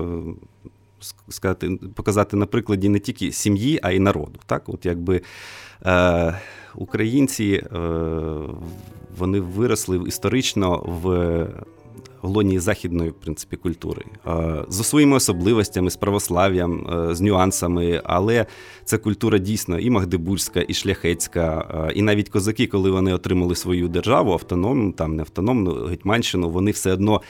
[1.28, 4.40] сказати, показати на прикладі не тільки сім'ї, а й народу.
[4.46, 4.68] Так?
[4.68, 5.22] От якби
[6.74, 7.62] Українці
[9.18, 11.46] вони виросли історично в
[12.22, 14.02] лоні західної в принципі, культури
[14.68, 18.46] з своїми особливостями, з православ'ям, е, з нюансами, але
[18.85, 24.33] це культура дійсно і магдебурзька, і шляхетська, і навіть козаки, коли вони отримали свою державу,
[24.33, 27.20] автономну, там не автономну Гетьманщину, вони все одно.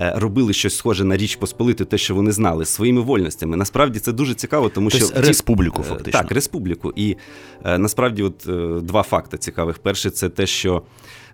[0.00, 3.56] Е, робили щось схоже на річ Посполити, те, що вони знали своїми вольностями.
[3.56, 6.20] Насправді це дуже цікаво, тому тобто що республіку, фактично.
[6.20, 6.92] Так, республіку.
[6.96, 7.16] І
[7.64, 8.48] насправді, от
[8.84, 9.78] два факти цікавих.
[9.78, 10.82] Перше, це те, що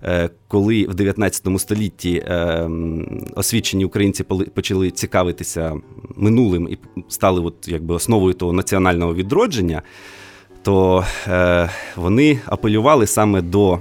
[0.05, 2.71] Е, коли в 19 столітті е,
[3.37, 4.25] освічені українці
[4.55, 5.77] почали цікавитися
[6.17, 9.83] минулим і стали от якби основою того національного відродження,
[10.63, 13.81] то е, вони апелювали саме до.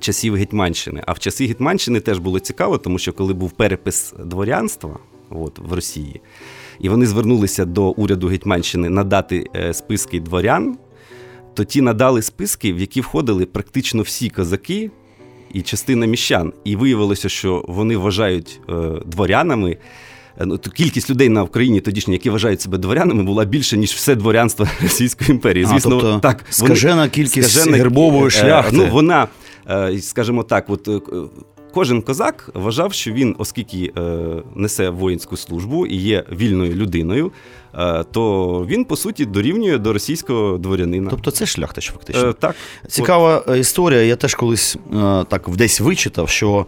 [0.00, 1.02] Часів Гетьманщини.
[1.06, 4.98] А в часи Гетьманщини теж було цікаво, тому що коли був перепис дворянства
[5.30, 6.20] от, в Росії,
[6.80, 10.76] і вони звернулися до уряду Гетьманщини надати списки дворян,
[11.54, 14.90] то ті надали списки, в які входили практично всі козаки
[15.54, 16.52] і частина міщан.
[16.64, 18.72] І виявилося, що вони вважають е,
[19.06, 19.76] дворянами.
[20.40, 24.14] Е, ну, кількість людей на Україні тодішній, які вважають себе дворянами, була більше, ніж все
[24.14, 25.64] дворянство Російської імперії.
[25.64, 28.76] Звісно, а, тобто так скажена вони, кількість скажена, гербової шляхти.
[28.76, 29.28] Ну, вона,
[30.00, 30.88] скажімо так, от
[31.74, 34.02] Кожен козак вважав, що він, оскільки е,
[34.54, 37.30] несе воїнську службу і є вільною людиною, е,
[38.12, 41.10] то він по суті дорівнює до російського дворянина.
[41.10, 42.28] Тобто це шляхтич, фактично.
[42.28, 42.54] Е, так.
[42.88, 43.56] Цікава От.
[43.56, 44.02] історія.
[44.02, 46.66] Я теж колись е, так десь вичитав, що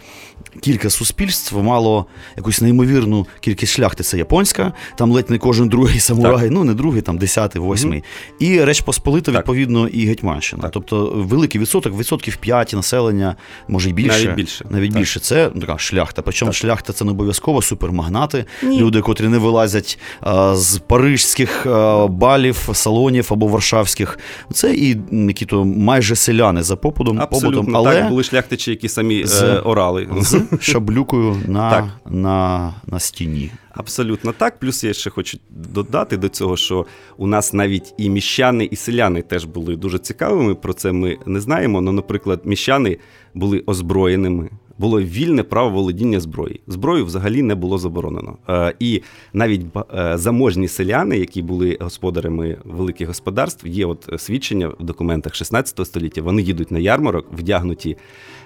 [0.61, 4.03] кілька суспільств мало якусь неймовірну кількість шляхти.
[4.03, 6.51] Це японська, там ледь не кожен другий самурай, так.
[6.51, 7.99] ну не другий, там десятий, восьмий.
[7.99, 8.47] Mm-hmm.
[8.47, 10.63] І Реч Посполита, відповідно, і Гетьманщина.
[10.63, 10.71] Так.
[10.71, 13.37] Тобто великий відсоток, відсотків 5 населення,
[13.69, 14.25] може й більше.
[14.25, 14.65] Навіть більше.
[14.71, 14.99] Навіть так.
[14.99, 15.21] більше.
[15.21, 16.23] Це така шляхта.
[16.23, 18.81] Причому шляхта це не обов'язково супермагнати, Ні.
[18.81, 21.67] люди, котрі не вилазять а, з парижських
[22.09, 24.19] балів, салонів або варшавських.
[24.53, 27.21] Це і які то майже селяни за попутом.
[27.21, 27.77] Абсолютно, побутом.
[27.77, 30.09] Але так, були шляхтичі, які самі з, е, орали.
[30.21, 31.85] З шаблюкою на, так.
[32.07, 33.51] на, на стіні.
[33.71, 34.59] Абсолютно так.
[34.59, 36.87] Плюс я ще хочу додати до цього, що
[37.17, 40.55] у нас навіть і міщани, і селяни теж були дуже цікавими.
[40.55, 41.81] Про це ми не знаємо.
[41.81, 42.99] Ну, наприклад, міщани
[43.35, 46.61] були озброєними було вільне право володіння зброї.
[46.67, 48.37] Зброю взагалі не було заборонено.
[48.49, 49.03] Е, і
[49.33, 49.63] навіть
[49.95, 56.23] е, заможні селяни, які були господарями великих господарств, є от свідчення в документах 16 століття.
[56.23, 57.97] Вони їдуть на ярмарок, вдягнуті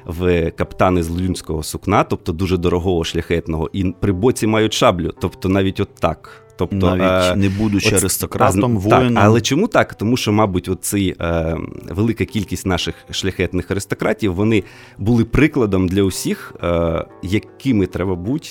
[0.07, 5.49] в каптани з лунського сукна, тобто дуже дорогого шляхетного, і при боці мають шаблю, тобто
[5.49, 6.47] навіть от так.
[6.61, 8.03] Тобто, Навіть е, не будучи оц...
[8.03, 9.15] аристократом, воїном.
[9.15, 9.95] Так, Але чому так?
[9.95, 11.57] Тому що, мабуть, оці, е,
[11.91, 14.65] велика кількість наших шляхетних аристократів вони
[14.99, 18.49] були прикладом для усіх, е, якими треба бути,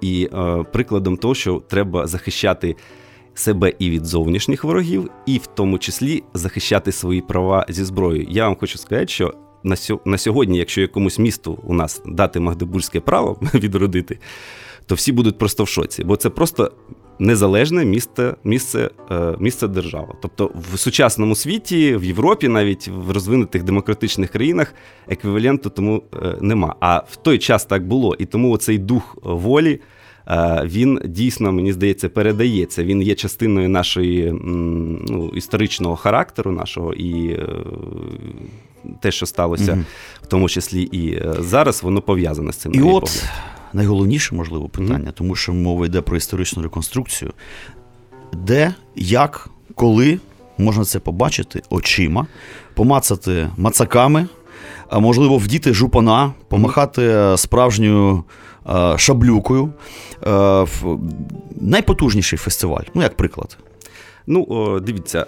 [0.00, 2.76] і е, прикладом того, що треба захищати.
[3.34, 8.26] Себе і від зовнішніх ворогів, і в тому числі захищати свої права зі зброєю.
[8.30, 9.34] Я вам хочу сказати, що
[10.04, 14.18] на сьогодні, якщо якомусь місту у нас дати Магдебурзьке право відродити,
[14.86, 16.72] то всі будуть просто в шоці, бо це просто
[17.18, 20.14] незалежне місце місце, е, місце держава.
[20.22, 24.74] Тобто в сучасному світі, в Європі, навіть в розвинутих демократичних країнах
[25.08, 26.74] еквіваленту тому е, нема.
[26.80, 28.16] А в той час так було.
[28.18, 29.80] І тому цей дух волі.
[30.28, 32.84] Е, він дійсно, мені здається, передається.
[32.84, 34.32] Він є частиною нашої
[35.08, 37.40] ну, історичного характеру нашого і
[39.00, 39.84] те, що сталося, mm-hmm.
[40.22, 42.74] в тому числі і зараз, воно пов'язане з цим.
[42.74, 43.30] І от погляд
[43.76, 47.32] найголовніше, можливо, питання, тому що мова йде про історичну реконструкцію.
[48.32, 50.20] Де, як, коли
[50.58, 52.26] можна це побачити очима,
[52.74, 54.28] помацати мацаками,
[54.88, 58.24] а можливо, вдіти жупана, помахати справжньою
[58.96, 59.72] шаблюкою.
[61.60, 63.58] Найпотужніший фестиваль, ну, як приклад.
[64.26, 65.26] Ну, дивіться,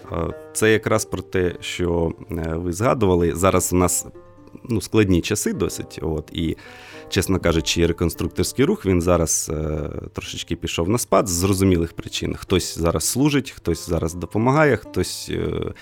[0.52, 3.34] це якраз про те, що е, ви згадували.
[3.34, 4.06] Зараз у нас
[4.68, 5.98] ну, складні часи досить.
[6.02, 6.56] От, І
[7.08, 12.34] чесно кажучи, реконструкторський рух він зараз е, трошечки пішов на спад з зрозумілих причин.
[12.34, 15.30] Хтось зараз служить, хтось зараз допомагає, хтось.
[15.30, 15.72] Е,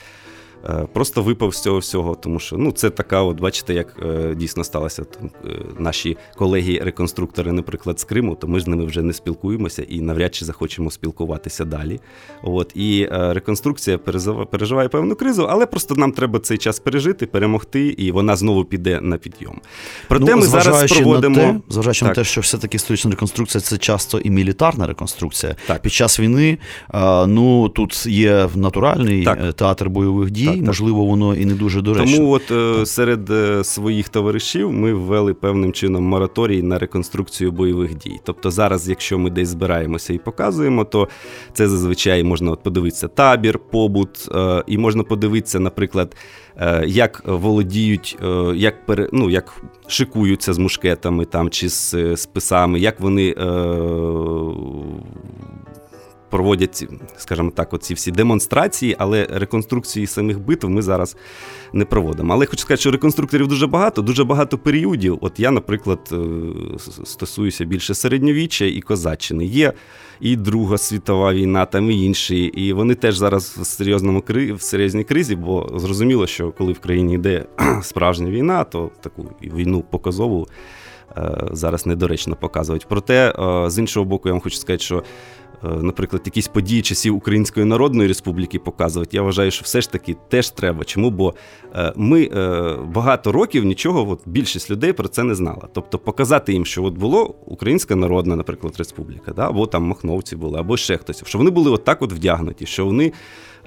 [0.92, 4.64] просто випав з цього всього, тому що ну це така, от бачите, як е, дійсно
[4.64, 5.04] сталося.
[5.04, 5.48] Там е,
[5.78, 10.44] наші колеги-реконструктори, наприклад, з Криму, то ми з ними вже не спілкуємося і навряд чи
[10.44, 12.00] захочемо спілкуватися далі.
[12.42, 13.98] От і реконструкція
[14.50, 19.00] переживає певну кризу, але просто нам треба цей час пережити, перемогти, і вона знову піде
[19.00, 19.60] на підйом.
[20.08, 22.08] Проте ну, ми зараз проводимо на те, зважаючи так.
[22.08, 25.56] на те, що все-таки історична реконструкція це часто і мілітарна реконструкція.
[25.66, 25.82] Так.
[25.82, 26.58] Під час війни
[27.26, 29.54] ну тут є натуральний так.
[29.54, 32.16] театр бойових дій так, можливо, воно і не дуже доречно.
[32.16, 37.94] Тому от е, серед е, своїх товаришів ми ввели певним чином мораторій на реконструкцію бойових
[37.94, 38.20] дій.
[38.24, 41.08] Тобто, зараз, якщо ми десь збираємося і показуємо, то
[41.52, 46.16] це зазвичай можна от подивитися табір, побут, е, і можна подивитися, наприклад.
[46.86, 48.18] Як володіють,
[48.54, 53.34] як пере, ну, як шикуються з мушкетами там чи з списами, як вони
[56.36, 61.16] проводять, скажімо так, оці всі демонстрації, але реконструкції самих битв ми зараз
[61.72, 62.34] не проводимо.
[62.34, 65.18] Але хочу сказати, що реконструкторів дуже багато, дуже багато періодів.
[65.20, 66.16] От я, наприклад, е,
[67.04, 69.46] стосуюся більше середньовіччя і козаччини.
[69.46, 69.72] Є
[70.20, 72.44] і Друга світова війна, там і інші.
[72.44, 77.14] І вони теж зараз в серйозному в серйозній кризі, бо зрозуміло, що коли в країні
[77.14, 77.44] йде
[77.82, 80.46] справжня війна, то таку війну показову.
[81.18, 82.86] Е, зараз недоречно показують.
[82.88, 85.02] Проте, е, з іншого боку, я вам хочу сказати, що
[85.62, 90.50] наприклад, якісь події часів Української Народної Республіки показувати, я вважаю, що все ж таки теж
[90.50, 90.84] треба.
[90.84, 91.10] Чому?
[91.10, 91.34] Бо
[91.74, 95.68] е, ми е, багато років нічого, от більшість людей про це не знала.
[95.72, 99.48] Тобто показати їм, що от було Українська Народна, наприклад, Республіка, да?
[99.48, 103.12] або там Махновці були, або ще хтось, що вони були отак от вдягнуті, що вони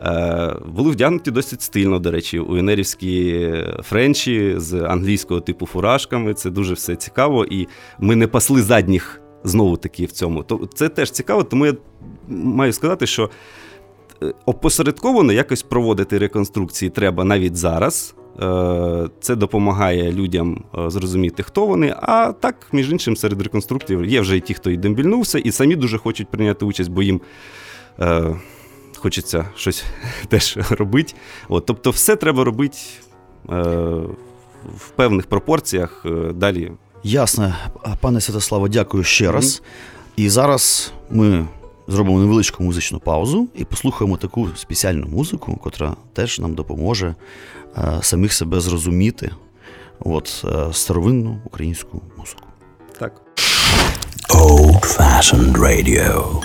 [0.06, 3.50] Е, були вдягнуті досить стильно, до речі, у інерівські
[3.84, 6.34] френчі з англійського типу фуражками.
[6.34, 7.68] Це дуже все цікаво, і
[8.00, 10.44] ми не пасли задніх знову таки в цьому.
[10.44, 11.74] То це теж цікаво, тому я
[12.28, 13.30] маю сказати, що
[14.24, 18.16] е, опосередковано якось проводити реконструкції треба навіть зараз.
[18.42, 21.96] Е, це допомагає людям зрозуміти, хто вони.
[22.02, 25.76] А так, між іншим, серед реконструкторів є вже і ті, хто і дембільнувся, і самі
[25.76, 27.22] дуже хочуть прийняти участь, бо їм
[29.00, 29.86] хочеться щось
[30.28, 31.14] теж робити.
[31.50, 32.78] От, Тобто, все треба робити
[33.50, 33.56] е,
[34.76, 36.72] в певних пропорціях е, далі.
[37.04, 37.56] Ясно,
[38.02, 39.62] пане Святославе, дякую ще раз.
[40.16, 41.48] І зараз ми
[41.88, 47.16] зробимо невеличку музичну паузу і послухаємо таку спеціальну музику, котра теж нам допоможе
[47.78, 49.32] е, самих себе зрозуміти.
[50.00, 52.42] От е, старовинну українську музику.
[53.00, 53.22] Так.
[54.30, 56.42] Old Fashioned Radio.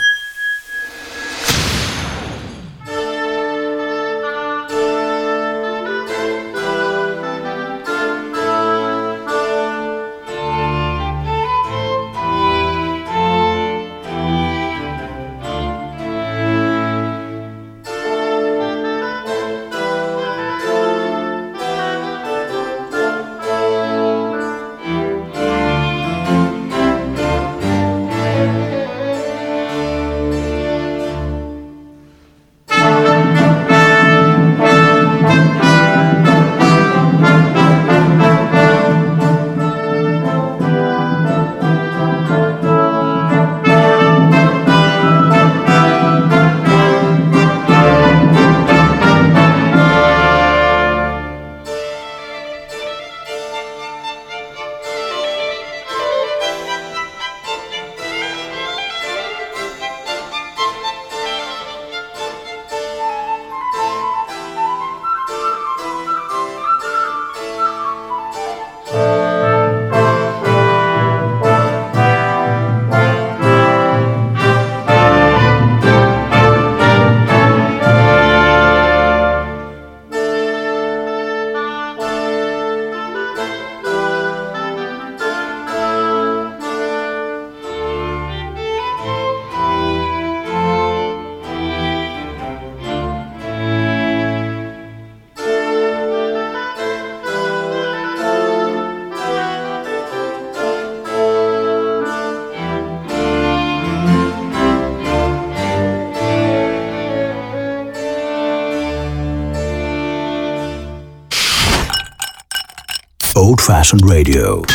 [113.69, 114.69] Fashion Radio.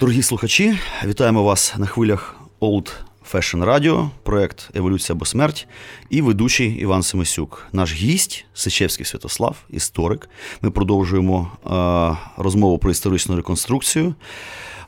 [0.00, 2.90] Дорогі слухачі, вітаємо вас на хвилях Old
[3.32, 5.68] Fashion Radio, проект Еволюція або смерть
[6.10, 7.66] і ведучий Іван Семисюк.
[7.72, 10.28] Наш гість Сичевський Святослав, історик.
[10.62, 14.14] Ми продовжуємо е, розмову про історичну реконструкцію.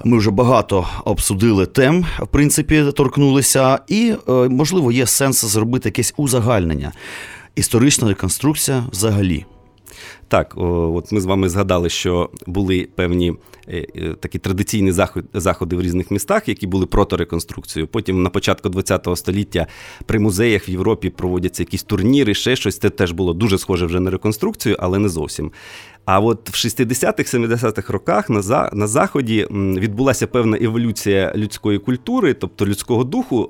[0.05, 6.15] Ми вже багато обсудили тем, в принципі, торкнулися, і, е, можливо, є сенс зробити якесь
[6.17, 6.93] узагальнення.
[7.55, 9.45] Історична реконструкція взагалі.
[10.29, 13.35] Так, от ми з вами згадали, що були певні
[13.69, 14.93] е, е, такі традиційні
[15.35, 17.87] заходи в різних містах, які були проти реконструкції.
[17.87, 19.67] Потім на початку ХХ століття
[20.07, 22.79] при музеях в Європі проводяться якісь турніри, ще щось.
[22.79, 25.53] Це теж було дуже схоже вже на реконструкцію, але не зовсім.
[26.05, 32.67] А от в 60-х, 70-х роках на на Заході відбулася певна еволюція людської культури, тобто
[32.67, 33.49] людського духу.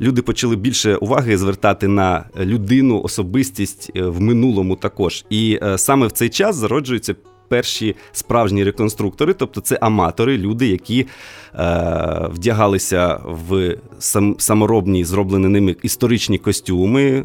[0.00, 5.24] Люди почали більше уваги звертати на людину, особистість е, в минулому також.
[5.30, 7.16] І е, саме в цей час зароджуються
[7.48, 11.06] перші справжні реконструктори, тобто це аматори, люди, які
[11.54, 17.24] е, вдягалися в сам, саморобні, зроблені ними історичні костюми, е,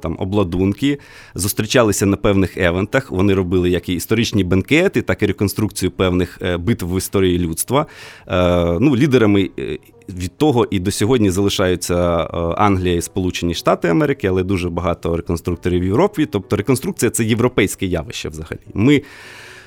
[0.00, 0.98] там обладунки,
[1.34, 3.10] зустрічалися на певних евентах.
[3.10, 7.86] Вони робили як і історичні бенкети, так і реконструкцію певних е, битв в історії людства.
[8.28, 9.50] Е, ну, Лідерами.
[9.58, 14.70] Е, від того і до сьогодні залишаються е, Англія і Сполучені Штати Америки, але дуже
[14.70, 16.26] багато реконструкторів в Європі.
[16.26, 18.60] Тобто реконструкція це європейське явище взагалі.
[18.74, 19.02] Ми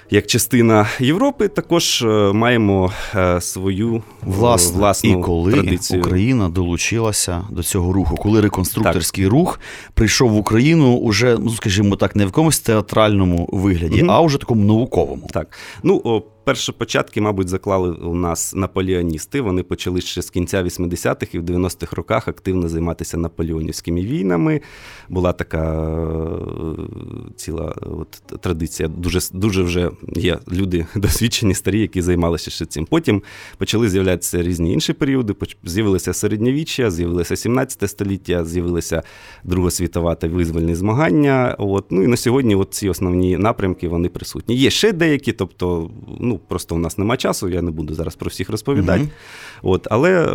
[0.09, 6.01] як частина Європи, також е, маємо е, свою власну, власну і коли традицію.
[6.01, 9.33] Україна долучилася до цього руху, коли реконструкторський так.
[9.33, 9.59] рух
[9.93, 14.11] прийшов в Україну уже, ну скажімо так, не в якомусь театральному вигляді, угу.
[14.11, 15.27] а вже такому науковому.
[15.33, 19.41] Так ну першопочатки, мабуть, заклали у нас наполеоністи.
[19.41, 24.61] Вони почали ще з кінця 80-х і в 90-х роках активно займатися наполеонівськими війнами.
[25.09, 28.09] Була така е, ціла от,
[28.41, 28.89] традиція.
[28.89, 32.85] Дуже дуже вже є люди досвідчені, старі, які займалися ще цим.
[32.85, 33.23] Потім
[33.57, 35.35] почали з'являтися різні інші періоди.
[35.63, 39.03] З'явилося середньовіччя, з'явилося 17 століття, з'явилася
[39.43, 41.55] Друга світова та визвольні змагання.
[41.59, 41.85] От.
[41.89, 44.55] Ну і на сьогодні от ці основні напрямки вони присутні.
[44.55, 48.29] Є ще деякі, тобто, ну просто у нас немає часу, я не буду зараз про
[48.29, 49.01] всіх розповідати.
[49.01, 49.73] Угу.
[49.73, 50.33] От, Але е,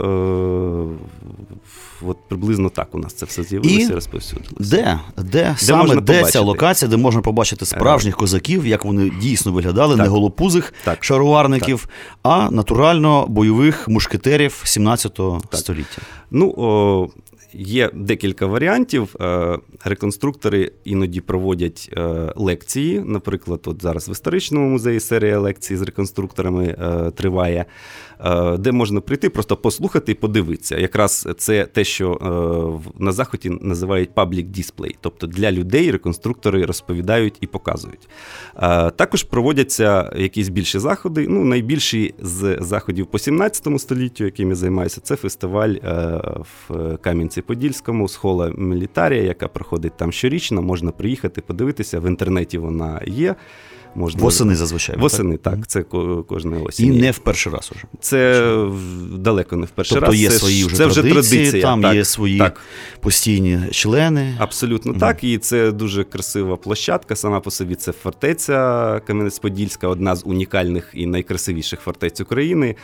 [2.02, 4.54] от приблизно так у нас це все з'явилося і розповсюдилося.
[4.58, 5.00] Де?
[5.16, 9.96] Де, де саме де ця локація, де можна побачити справжніх козаків, як вони дійсно виглядали,
[9.96, 10.04] так.
[10.04, 11.04] не голопузих так.
[11.04, 12.18] шароварників, так.
[12.22, 15.20] а натурально бойових мушкетерів 17
[15.52, 16.02] століття?
[16.30, 17.08] Ну, о,
[17.54, 19.16] Є декілька варіантів.
[19.20, 23.02] Е, реконструктори іноді проводять е, лекції.
[23.06, 27.64] Наприклад, от зараз в історичному музеї серія лекцій з реконструкторами е, триває.
[28.58, 30.78] Де можна прийти, просто послухати і подивитися.
[30.78, 37.46] Якраз це те, що на заході називають public display, тобто для людей реконструктори розповідають і
[37.46, 38.08] показують.
[38.96, 41.26] Також проводяться якісь більші заходи.
[41.28, 45.74] Ну, Найбільший з заходів по 17 століттю, якими займаюся, це фестиваль
[46.68, 46.96] в
[47.42, 50.62] Кам'янці-Подільському, схола Мілітарія, яка проходить там щорічно.
[50.62, 52.00] Можна приїхати, подивитися.
[52.00, 53.34] В інтернеті вона є.
[53.94, 54.22] Можна...
[54.22, 54.96] Восени зазвичай.
[54.96, 55.54] Восени, так.
[55.54, 55.66] так.
[55.66, 55.82] Це
[56.22, 56.94] кожної осінь.
[56.94, 57.84] І не в перший раз уже.
[58.00, 58.52] Це
[59.12, 60.20] далеко не в перший тобто раз.
[60.20, 61.62] є це свої вже це традиції, вже традиція.
[61.62, 62.60] Там так, є свої так.
[63.00, 64.34] постійні члени.
[64.38, 64.98] Абсолютно mm.
[64.98, 65.24] так.
[65.24, 67.16] І це дуже красива площадка.
[67.16, 68.56] Сама по собі це фортеця
[69.06, 72.76] Кам'янець-Подільська, одна з унікальних і найкрасивіших фортець України.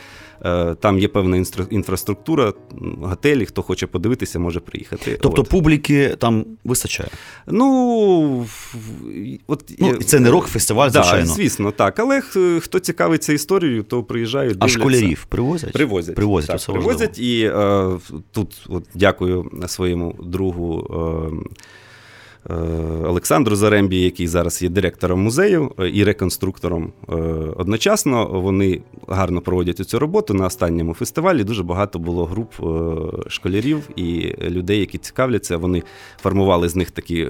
[0.45, 2.53] Е, там є певна інфраструктура,
[3.01, 3.45] готелі.
[3.45, 5.19] Хто хоче подивитися, може приїхати.
[5.21, 5.49] Тобто от.
[5.49, 7.09] публіки там вистачає?
[7.47, 8.45] Ну,
[9.47, 11.33] от, ну це не рок-фестиваль, звичайно.
[11.33, 11.99] Звісно, так.
[11.99, 12.21] Але
[12.61, 14.53] хто цікавиться історією, то приїжджають.
[14.53, 14.77] Дивляться.
[14.77, 15.73] А школярів привозять?
[15.73, 16.15] Привозять.
[16.15, 17.19] Привозять, так, привозять.
[17.19, 17.89] І е,
[18.31, 20.87] тут от, дякую своєму другу.
[21.33, 21.59] Е,
[23.03, 26.93] Олександру Зарембі, який зараз є директором музею е, і реконструктором.
[27.09, 27.13] Е,
[27.55, 31.43] одночасно вони гарно проводять цю роботу на останньому фестивалі.
[31.43, 32.53] Дуже багато було груп
[33.27, 35.57] школярів і людей, які цікавляться.
[35.57, 35.83] Вони
[36.21, 37.27] формували з них такі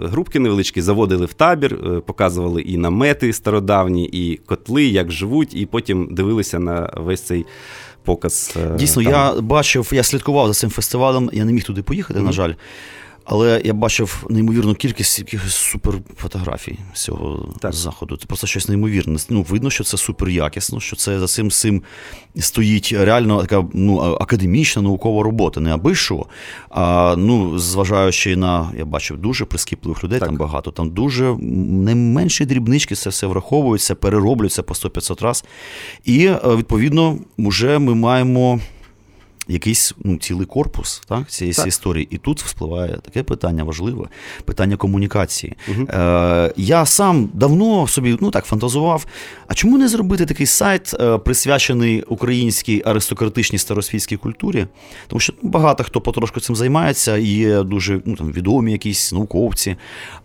[0.00, 6.08] групки невеличкі, заводили в табір, показували і намети стародавні, і котли, як живуть, і потім
[6.10, 7.46] дивилися на весь цей.
[8.04, 9.12] Показ дійсно, там.
[9.12, 11.30] я бачив, я слідкував за цим фестивалем.
[11.32, 12.24] Я не міг туди поїхати, mm-hmm.
[12.24, 12.52] на жаль.
[13.24, 17.72] Але я бачив неймовірну кількість якихось суперфотографій з цього так.
[17.72, 18.16] заходу.
[18.16, 19.18] Це просто щось неймовірне.
[19.28, 21.82] Ну, видно, що це супер якісно, що це за цим цим
[22.38, 25.60] стоїть реально така ну, академічна наукова робота.
[25.60, 26.26] Не аби що,
[26.70, 30.28] а ну, зважаючи на, я бачив, дуже прискіпливих людей, так.
[30.28, 30.70] там багато.
[30.70, 35.44] Там дуже не менші дрібнички, це все враховується, перероблюється по 100-500 раз.
[36.04, 38.60] І е, відповідно, вже ми маємо
[39.48, 41.66] якийсь ну, цілий корпус так, цієї так.
[41.66, 42.08] історії.
[42.10, 44.08] І тут вспливає таке питання важливе
[44.44, 45.56] питання комунікації.
[45.68, 45.86] Угу.
[45.90, 49.06] Е, Я сам давно собі ну так фантазував.
[49.46, 54.66] А чому не зробити такий сайт, е, присвячений українській аристократичній старосвітській культурі?
[55.08, 59.76] Тому що багато хто потрошку цим займається, і є дуже ну, там, відомі якісь науковці.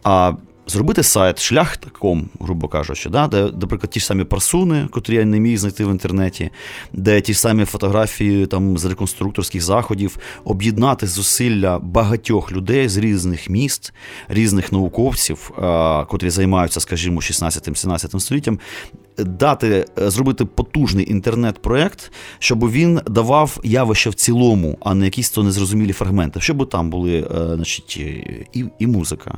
[0.04, 0.34] А
[0.70, 5.40] зробити сайт шляхтаком, грубо кажучи, да, де, наприклад, ті ж самі парсуни, котрі я не
[5.40, 6.50] міг знайти в інтернеті,
[6.94, 13.50] де ті ж самі фотографії там, з реконструкторських заходів, об'єднати зусилля багатьох людей з різних
[13.50, 13.94] міст,
[14.28, 18.60] різних науковців, а, котрі займаються, скажімо, 16-17 століттям.
[19.18, 25.92] Дати, зробити потужний інтернет-проект, щоб він давав явище в цілому, а не якісь то незрозумілі
[25.92, 29.38] фрагменти, щоб там були е, значить, і, і музика,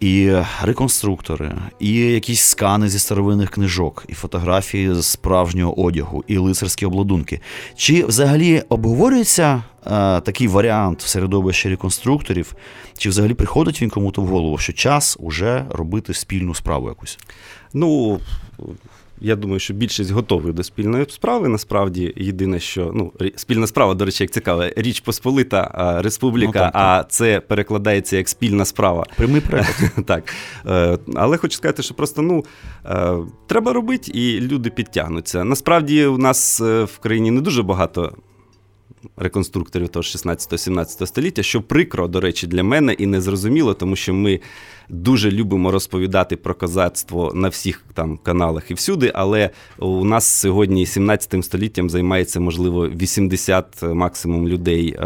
[0.00, 0.32] і
[0.62, 7.40] реконструктори, і якісь скани зі старовинних книжок, і фотографії з справжнього одягу, і лицарські обладунки.
[7.76, 12.54] Чи взагалі обговорюється е, такий варіант в середовищі реконструкторів,
[12.98, 17.18] чи взагалі приходить він кому-то в голову, що час уже робити спільну справу якусь?
[17.74, 18.20] Ну.
[19.20, 21.48] Я думаю, що більшість готові до спільної справи.
[21.48, 26.70] Насправді, єдине, що ну спільна справа, до речі, як цікаве, річ Посполита Республіка, ну, так,
[26.74, 29.04] а це перекладається як спільна справа.
[29.16, 29.90] Прямий переклад.
[30.06, 30.34] Так.
[30.66, 32.44] Е, але хочу сказати, що просто ну
[32.86, 33.16] е,
[33.46, 35.44] треба робити, і люди підтягнуться.
[35.44, 38.12] Насправді, у нас е, в країні не дуже багато
[39.16, 44.40] реконструкторів того 16-17 століття, що прикро, до речі, для мене і незрозуміло, тому що ми
[44.88, 50.86] дуже любимо розповідати про козацтво на всіх там каналах і всюди, але у нас сьогодні
[50.86, 55.02] 17 століттям займається, можливо, 80 максимум людей е,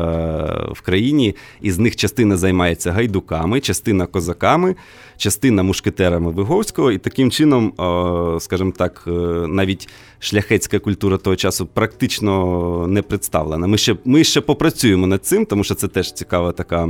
[0.72, 4.76] в країні, і з них частина займається гайдуками, частина козаками,
[5.16, 9.10] частина мушкетерами Виговського, і таким чином, е, скажімо так, е,
[9.48, 9.88] навіть
[10.18, 13.66] шляхетська культура того часу практично не представлена.
[13.66, 16.88] Ми ще ми ще попрацюємо над цим, тому що це теж цікава така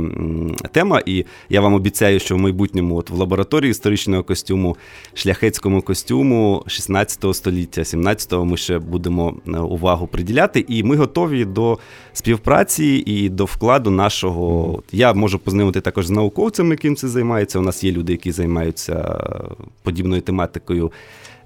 [0.71, 1.01] тема.
[1.05, 4.77] І я вам обіцяю, що в майбутньому от в лабораторії історичного костюму,
[5.13, 10.65] шляхетському костюму 16 століття, 17-го ми ще будемо е, увагу приділяти.
[10.67, 11.79] І ми готові до
[12.13, 14.83] співпраці і до вкладу нашого.
[14.91, 17.59] Я можу познайомити також з науковцями, яким це займається.
[17.59, 19.19] У нас є люди, які займаються
[19.83, 20.91] подібною тематикою.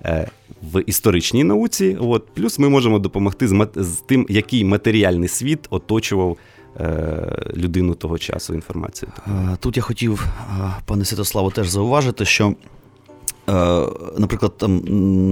[0.06, 0.28] Е,
[0.74, 1.98] в історичній науці.
[2.00, 2.26] От.
[2.34, 6.38] Плюс ми можемо допомогти з, з тим, який матеріальний світ оточував
[6.80, 9.12] е, людину того часу інформацію.
[9.28, 10.26] Е, тут я хотів,
[10.86, 12.56] пане Святославу, теж зауважити, що
[14.18, 14.82] наприклад, там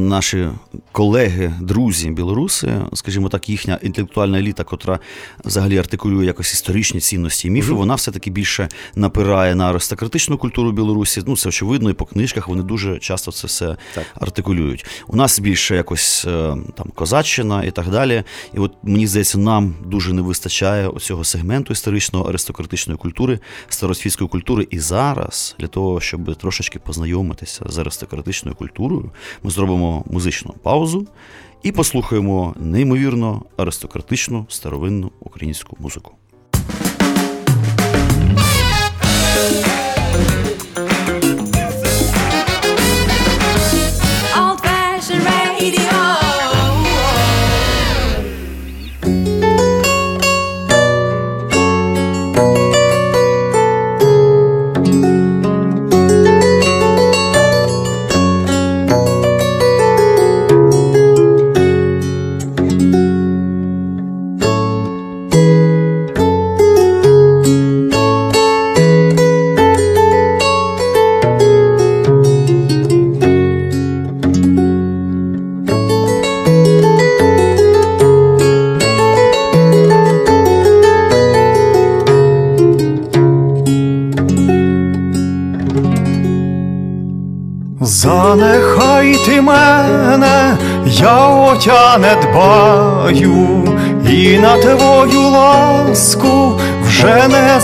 [0.08, 0.50] наші
[0.92, 5.00] колеги, друзі, білоруси, скажімо так, їхня інтелектуальна еліта, котра
[5.46, 7.76] взагалі артикулює якось історичні цінності і міфи, mm-hmm.
[7.76, 11.24] вона все-таки більше напирає на аристократичну культуру Білорусі.
[11.28, 14.06] Ну, це очевидно, і по книжках вони дуже часто це все так.
[14.16, 14.86] артикулюють.
[15.08, 18.24] У нас більше якось е, там козаччина і так далі.
[18.54, 23.40] І от мені здається, нам дуже не вистачає оцього сегменту історичного аристократичної культури,
[23.70, 24.68] старосвітської культури.
[24.70, 29.12] І зараз для того, щоб трошечки познайомитися з аристократичною аристократичною культурою,
[29.44, 31.08] ми зробимо музичну паузу
[31.64, 36.12] і послухаємо неймовірно аристократичну старовинну українську музику.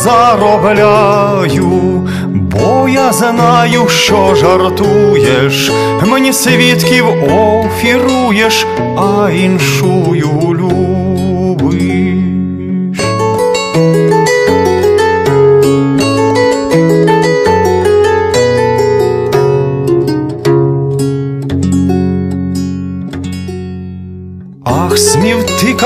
[0.04, 1.70] Заробляю,
[2.26, 5.72] бо я знаю, що жартуєш,
[6.06, 10.30] мені свідків офіруєш, а іншую
[10.60, 11.11] любиш.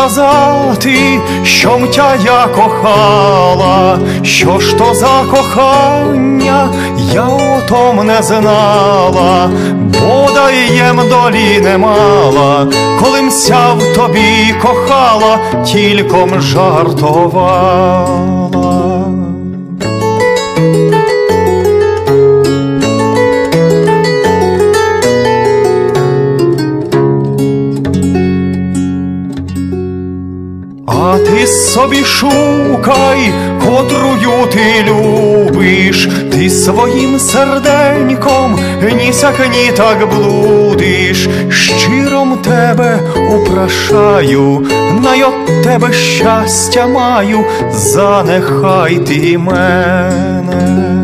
[0.06, 6.70] Казати, що мтя я кохала, що ж то за кохання,
[7.14, 12.68] я о том не знала, бодай єм долі не мала,
[13.04, 18.45] коли мся в тобі кохала, тільком жартувала.
[31.26, 33.34] Ти собі шукай,
[33.66, 38.60] котрую ти любиш, ти своїм серденьком
[38.98, 43.00] ні сяк, ні так блудиш, щиром тебе
[43.32, 44.68] упрашаю,
[45.04, 50.95] най от тебе щастя маю, занехай ти мене.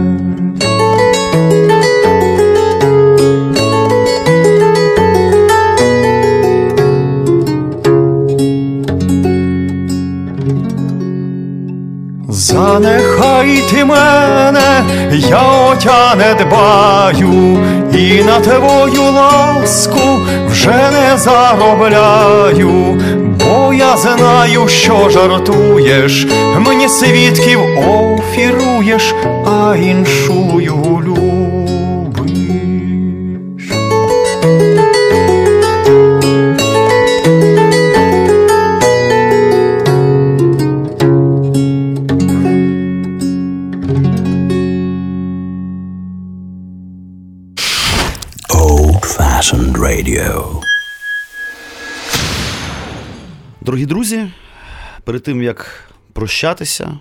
[12.52, 15.42] Занехай ти мене, я
[15.72, 17.58] отя не дбаю,
[17.94, 23.02] і на твою ласку вже не заробляю,
[23.40, 26.28] бо я знаю, що жартуєш,
[26.60, 31.41] мені свідків офіруєш, а іншую любиш.
[55.12, 57.00] Перед тим як прощатися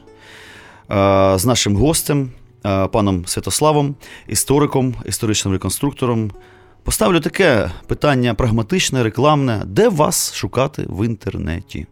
[1.39, 2.31] з нашим гостем,
[2.63, 3.95] паном Святославом,
[4.29, 6.31] істориком, історичним реконструктором,
[6.83, 11.87] поставлю таке питання прагматичне, рекламне: де вас шукати в інтернеті?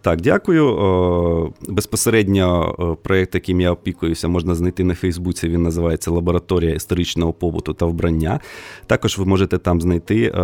[0.00, 1.54] Так, дякую.
[1.68, 5.48] Безпосередньо проєкт, яким я опікуюся, можна знайти на Фейсбуці.
[5.48, 8.40] Він називається Лабораторія історичного побуту та вбрання.
[8.86, 10.34] Також ви можете там знайти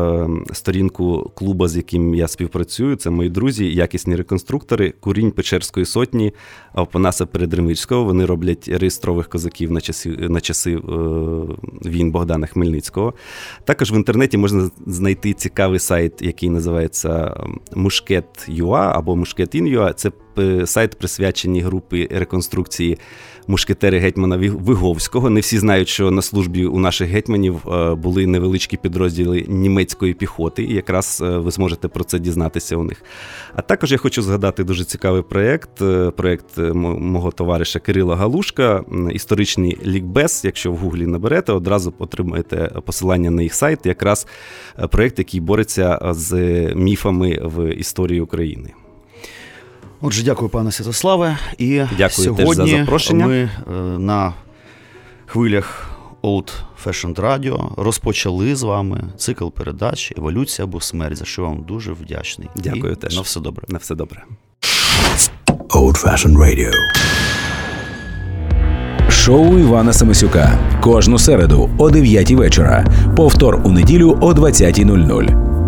[0.52, 2.96] сторінку клуба, з яким я співпрацюю.
[2.96, 6.34] Це мої друзі, якісні реконструктори, курінь Печерської сотні,
[6.92, 8.04] Панаса Передремичського.
[8.04, 10.80] Вони роблять реєстрових козаків на часи на часи е,
[11.88, 13.14] війн Богдана Хмельницького.
[13.64, 17.40] Також в інтернеті можна знайти цікавий сайт, який називається
[17.74, 19.94] Мушкет.ua або Мушкетін.ua.
[19.94, 20.10] Це
[20.66, 22.98] сайт присвячений групі реконструкції
[23.46, 25.30] мушкетери гетьмана Виговського.
[25.30, 30.62] Не всі знають, що на службі у наших гетьманів е, були невеличкі підрозділи німецької піхоти,
[30.64, 33.02] і якраз е, ви зможете про це дізнатися у них.
[33.54, 39.78] А також я хочу згадати дуже цікавий проєкт, е, проєкт мого товариша Кирила Галушка, історичний
[39.86, 40.42] лікбез.
[40.44, 43.86] Якщо в Гуглі наберете, одразу отримаєте посилання на їх сайт.
[43.86, 44.26] Якраз
[44.90, 46.34] проєкт, який бореться з
[46.74, 48.70] міфами в історії України.
[50.06, 51.38] Отже, дякую, пане Святославе.
[51.58, 53.26] І дякую сьогодні теж за запрошення.
[53.26, 53.50] ми е,
[53.98, 54.32] на
[55.26, 55.90] хвилях
[56.22, 56.52] Old
[56.84, 62.48] Fashioned Radio розпочали з вами цикл передач Еволюція або смерть, за що вам дуже вдячний.
[62.56, 63.16] Дякую І теж.
[63.16, 63.66] На все добре.
[63.68, 64.24] На все добре.
[65.68, 66.72] Old Fashioned Radio.
[69.10, 70.58] Шоу Івана Самисюка.
[70.82, 72.86] Кожну середу о 9 вечора.
[73.16, 75.63] Повтор у неділю о 20.00.